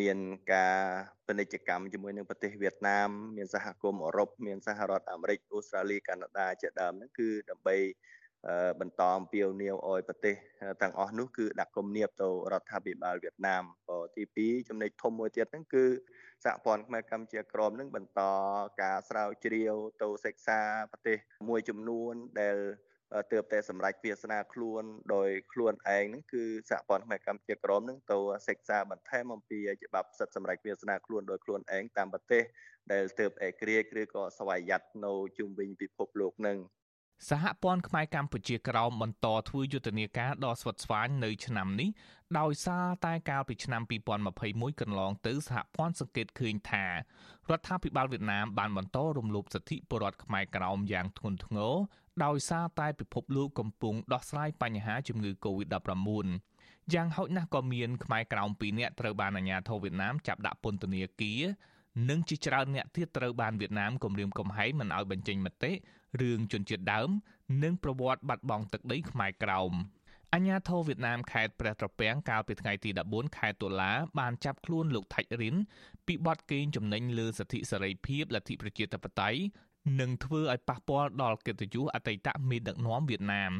[0.00, 0.18] មាន
[0.54, 0.78] ការ
[1.26, 7.76] ពាណិជ្ជកម្មជាមួយនឹងប្រទេសវៀតណាមមានសហគមន៍អឺរ៉ុបមានសហរដ្ឋអាមេរិកអូស្ត្រាលីកាណាដាជាដើមហ្នឹងគឺដើម្បី
[8.80, 10.34] បន្តអំពាវនាវឲ្យប្រទេស
[10.82, 15.84] ទាំងអស់នោះគឺដាក់គំនាបទៅរដ្ឋាភិបាលវៀតណាមក៏ទី2ចំណុចធំមួយទៀតហ្នឹងគឺ
[16.44, 18.22] សហព័ន្ធខ្មែរកម្ពុជាក្រមនឹងបន្ត
[18.82, 21.16] ការស្រាវជ្រាវទៅសិក្សាប្រទេស
[21.48, 22.56] មួយចំនួនដែល
[23.32, 24.82] ទើបតែសម្រេចវាសនាខ្លួន
[25.14, 28.18] ដោយខ្លួនឯងហ្នឹងគឺសហព័ន្ធខ្មែរកម្ពុជាក្រមនឹងទៅ
[28.48, 32.42] សិក្សាបន្ថែមអំពីច្បាប់សិទ្ធិសម្រេចវាសនាខ្លួនដោយខ្លួនឯងតាមប្រទេស
[32.92, 36.58] ដែលទើបឯក្រិចឬក៏ស្វ័យយ័តនៅជុំវិញពិភពលោកនឹង
[37.28, 41.90] សហព័ន្ធខ្មែរកម្ពុជាក្រោមបន្តធ្វើយុទ្ធនាការដ៏ស្វិតស្វាញនៅឆ្នាំនេះ
[42.38, 43.82] ដោយសារតែកាលពីឆ្នាំ
[44.30, 46.92] 2021កន្លងទៅសហព័ន្ធសង្កេតឃើញថារ
[47.58, 51.74] ដ្ឋាភិបាលវៀតណាមបានបន្តរំលោភសិទ្ធិពលរដ្ឋខ្មែរក្រោមយ៉ាងធ្ងន់ធ្ងរ
[52.24, 56.26] ដោយសារតែពិភពលោកកំពុងដោះស្រាយបញ្ហាជំងឺ Covid-19
[56.94, 61.42] យ៉ាងហោចណាស់ក៏មានខ្មែរក្រោម2នាក់ត្រូវបានអាជ្ញាធរវៀតណាមចាប់ដាក់ពន្ធនាគារ
[62.08, 65.72] និងជាច្រើនអ្នកទៀតត្រូវបានវៀតណាមគំរាមកំហែងមិនឲ្យបញ្ចេញមតិ
[66.20, 67.10] រឿងជនជាតិដើម
[67.62, 69.72] និងប្រវត្តិបាត់បង់ទឹកដីខ្មែរក្រោម
[70.34, 75.56] អញ្ញាធិវៀតណាមខេត្តព្រះត្រពាំងកាលពីថ្ងៃទី14ខែតុលាបានចាប់ខ្លួនលោកថាច់រិន
[76.06, 79.40] ពីបទកេងចំណេញលើសិទ្ធិសេរីភាពលទ្ធិប្រជាធិបតេយ្យ
[80.00, 83.52] និងធ្វើឲ្យប៉ះពាល់ដល់កិត្តិយសអតីតមេដឹកនាំវៀតណាម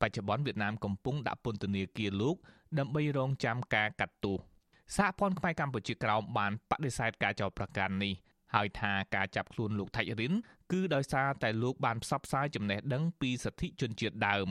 [0.00, 2.36] បច្ចុប្បន្នវៀតណាមកំពុងដាក់ពន្ធនាគារលោក
[2.78, 4.38] ដើម្បីរងចាំការកាត់ទោស
[4.96, 8.14] សហព័ន្ធខ្មែរកម្ពុជាក្រោមបានបដិសេធការចោទប្រកាន់នេះ
[8.54, 10.32] ហើយថាការចាប់ខ្លួនលោកថាច់រិន
[10.72, 14.48] គឺដោយសារតែលោកបានផ្សព្វផ្សាយចំណេះដឹងពីសិទ្ធិជនជាតិដើម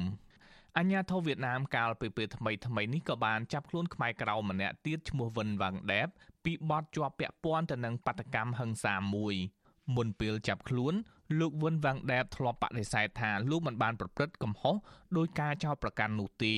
[0.78, 6.08] អញ្ញាធិវៀតណាមកាលពីពេលថ្មីថ្មីនេះក៏បានចាប់ខ្លួនខ្មែរក្រៅម្នាក់ទៀតឈ្មោះវិនវ៉ាងដេប
[6.44, 9.36] ពីបទជាប់ពាក់ព័ន្ធទៅនឹងបាតកម្មហិង្សាមួយ
[9.96, 10.94] មុនពេលចាប់ខ្លួន
[11.40, 14.76] លោកវិនវ៉ាងដេបធ្លាប់បដិសេធថាលោកមិនបានប្រព្រឹត្តកំហុស
[15.18, 16.56] ដោយការចោទប្រកាន់នោះទេ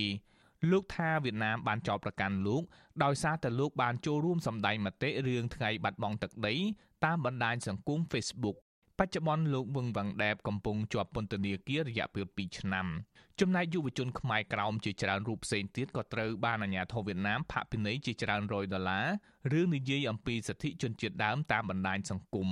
[0.72, 2.64] លោកថាវៀតណាមបានចោទប្រកាន់លោក
[3.04, 6.56] ដោយសារតែលោកបានចូលរួមសម្ដែងមតិរឿងថ្ងៃបាត់បង់ទឹកដី
[7.06, 8.58] តាមបណ្ដាញសង្គម Facebook
[9.00, 12.88] បច្ចុប្បន្នលោកវឹងវ៉ាងដេបកំពុងជាប់ពន្ធនាគាររយៈពេល2ឆ្នាំ
[13.40, 19.08] ចំណែកយុវជនខ្មែរក្រោមជាច្រើនរូបផ្សេងទៀតក៏ត្រូវបានអាជ្ញាធរវៀតណាមផាកពិន័យជាច្រើនរយដុល្លារ
[19.52, 22.50] រឿងនិយាយអំពីសិទ្ធិជនជាតិដើមតាមបណ្ដាញសង្គម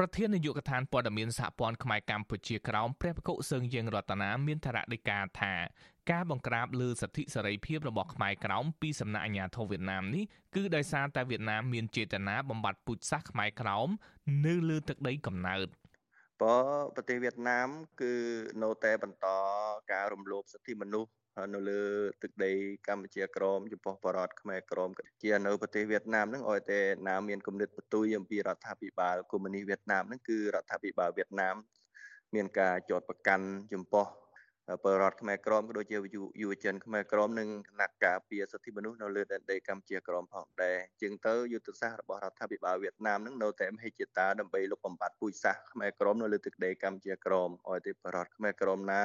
[0.00, 5.54] ប្រធាននាយកដ្ឋានព័ត៌មានសហព័ន្ធខ្មែរកម្ពុជាក្រោមព្រះភិក្ខុសឹងយើងរតនាមានថ្នាក់ដឹកការថា
[6.10, 10.24] ការបង្ក្រាបលើសិទ្ធិសេរីភាពរបស់ខ្មែរក្រោមពីសំណាក់អាជ្ញាធរវៀតណាមនេះ
[10.54, 13.88] គឺដោយសារតែវៀតណាមមានចេតនាបំបត្តិពូជសាសន៍ខ្មែរក្រោម
[14.46, 15.68] នៅលើទឹកដីកំណើត
[16.40, 17.68] ព្រោះប្រទេសវៀតណាម
[18.00, 18.12] គឺ
[18.62, 19.26] នៅតែបន្ត
[19.92, 21.10] ការរំលោភសិទ្ធិមនុស្ស
[21.54, 21.82] នៅលើ
[22.22, 22.52] ទឹកដី
[22.88, 24.90] កម្ពុជាក្រមចំពោះបរតខ្មែរក្រម
[25.22, 31.56] ជានៅប្រទេសវៀតណាមហ្នឹងឲ្យតែណាមានគំនិតបន្ទុយអំពីរដ្ឋាភិបាលកុម្មុយនីសវៀតណាមហ្នឹងគឺរដ្ឋាភិបាលវៀតណាម
[32.34, 34.06] មានការចោទប្រកាន់ចំពោះ
[34.84, 35.96] បរតខ្មែរក្រមក៏ដូចជា
[36.42, 49.02] យុវជនខ្មែរក្រមនិងគណៈការពារសិទ្ធិមនុស្សនៅលើដែនដីកម្ពុជាក្រមផងដែរជាងទៅយុទ្ធសាស្ត្ររបស់រដ្ឋាភិបាលវៀតណាមនឹងនៅតែមហិច្ឆតាដើម្បីលុបបំបាត់ពូជសាសន៍ខ្មែរក្រមនៅលើទឹកដីកម្ពុជាក្រមឲ្យតែបរតខ្មែរក្រមណា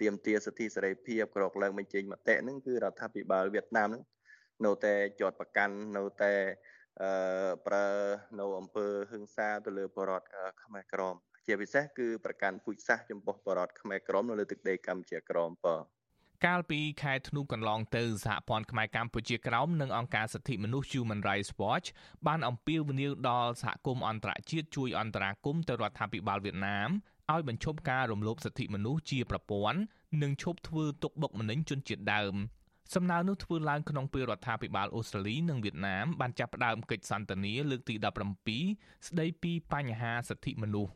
[0.00, 4.02] ទាមទារសិទ្ធិសេរីភាពក្រកឡើងបញ្ចេញមតិហ្នឹងគឺរដ្ឋាភិបាលវៀតណាមហ្នឹង
[4.64, 6.32] នៅតែជាប់ប្រកាន់នៅតែ
[7.02, 7.86] អឺប្រើ
[8.38, 10.22] នៅអង្គើហឹង្សាទៅលើបរត
[10.62, 11.14] ខ្មែរក្រម
[11.46, 15.68] ជាពិសេសគឺប្រកាន់ពូជសាសន៍ចំពោះបរតខ្មែរក្រមនៅលើទឹកដីកម្ពុជាក្រមប
[16.46, 21.88] កាលពីខែធ្នូកន្លងទៅសហព័ន្ធខ្មែរកម្ពុជាក្រោមនិងអង្គការសិទ្ធិមនុស្ស Human Rights Watch
[22.26, 26.90] បានអំពាវនាវដល់សហគមន៍អន្តរជាតិជួយអន្តរាគមន៍ទៅរដ្ឋាភិបាលវៀតណាម
[27.30, 29.80] ឲ្យបញ្ឈប់ការរំលោភសិទ្ធិមនុស្សជាប្រព័ន្ធ
[30.22, 32.34] និងឈប់ធ្វើទុកបុកម្នេញជនជាតិដើម
[32.94, 37.94] សំណើនោះធ្វើឡើងក្នុងពេលរដ្ឋាភិបាលអូស្ត្រាលីនិងវៀតណាមបានចាប់ផ្ដើមកិច្ចសន្ទនាលើកទី
[38.50, 40.92] 17ស្ដីពីបញ្ហាសិទ្ធិមនុស្ស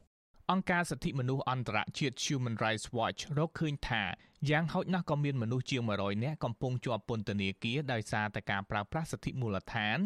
[0.50, 4.02] អង្គការសិទ្ធិមនុស្សអន្តរជាតិ Human Rights Watch រកឃើញថា
[4.50, 9.98] យ៉ាងហោចណាស់ក៏មានមនុស្សជាង100នាក់កំពុងជាប់ពន្ធនាគារដោយសារតែការប្រើប្រាស់សិទ្ធិមូលដ្ឋាន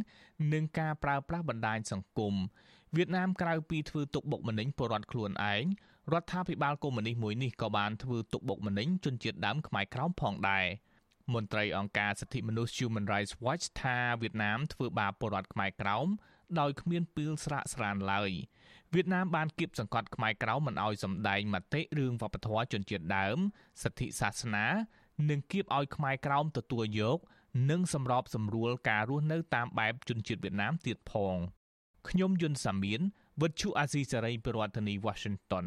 [0.53, 2.35] និងការប្រើប្រាស់បណ្ដាញសង្គម
[2.97, 5.65] វៀតណាមក្រៅពីធ្វើទុកបុកម្នេញពលរដ្ឋខ្លួនឯង
[6.13, 10.67] រដ្ឋាភិបាលកុម្មុយនីសមួយនេះក៏បានធ្វើទុកបុកម្នេញជនជាតិដើមខ្មែរក្រោមផងដែរ
[11.35, 16.09] មន្ត្រីអង្គការសិទ្ធិមនុស្ស Human Rights Watch ថាវៀតណាមធ្វើបាបពលរដ្ឋខ្មែរក្រោម
[16.61, 18.31] ដោយគ្មានពីលស្រាកស្រានឡើយ
[18.95, 23.39] វៀតណាមបានគៀបសង្កត់ខ្មែរក្រៅមិនឲ្យសម្ដែងមតិរឿងវប្បធម៌ជនជាតិដើម
[23.83, 24.67] សិទ្ធិសាសនា
[25.31, 27.19] និងគៀបឲ្យខ្មែរក្រៅទទួលយក
[27.71, 31.37] និងសម្របសម្រួលការរស់នៅតាមបែបជនជាតិវៀតណាមទៀតផង
[32.09, 33.01] ខ្ញុំយុនសាមៀន
[33.43, 35.67] វិទ្យុអាស៊ីសេរីប្រធានាធិបតី Washington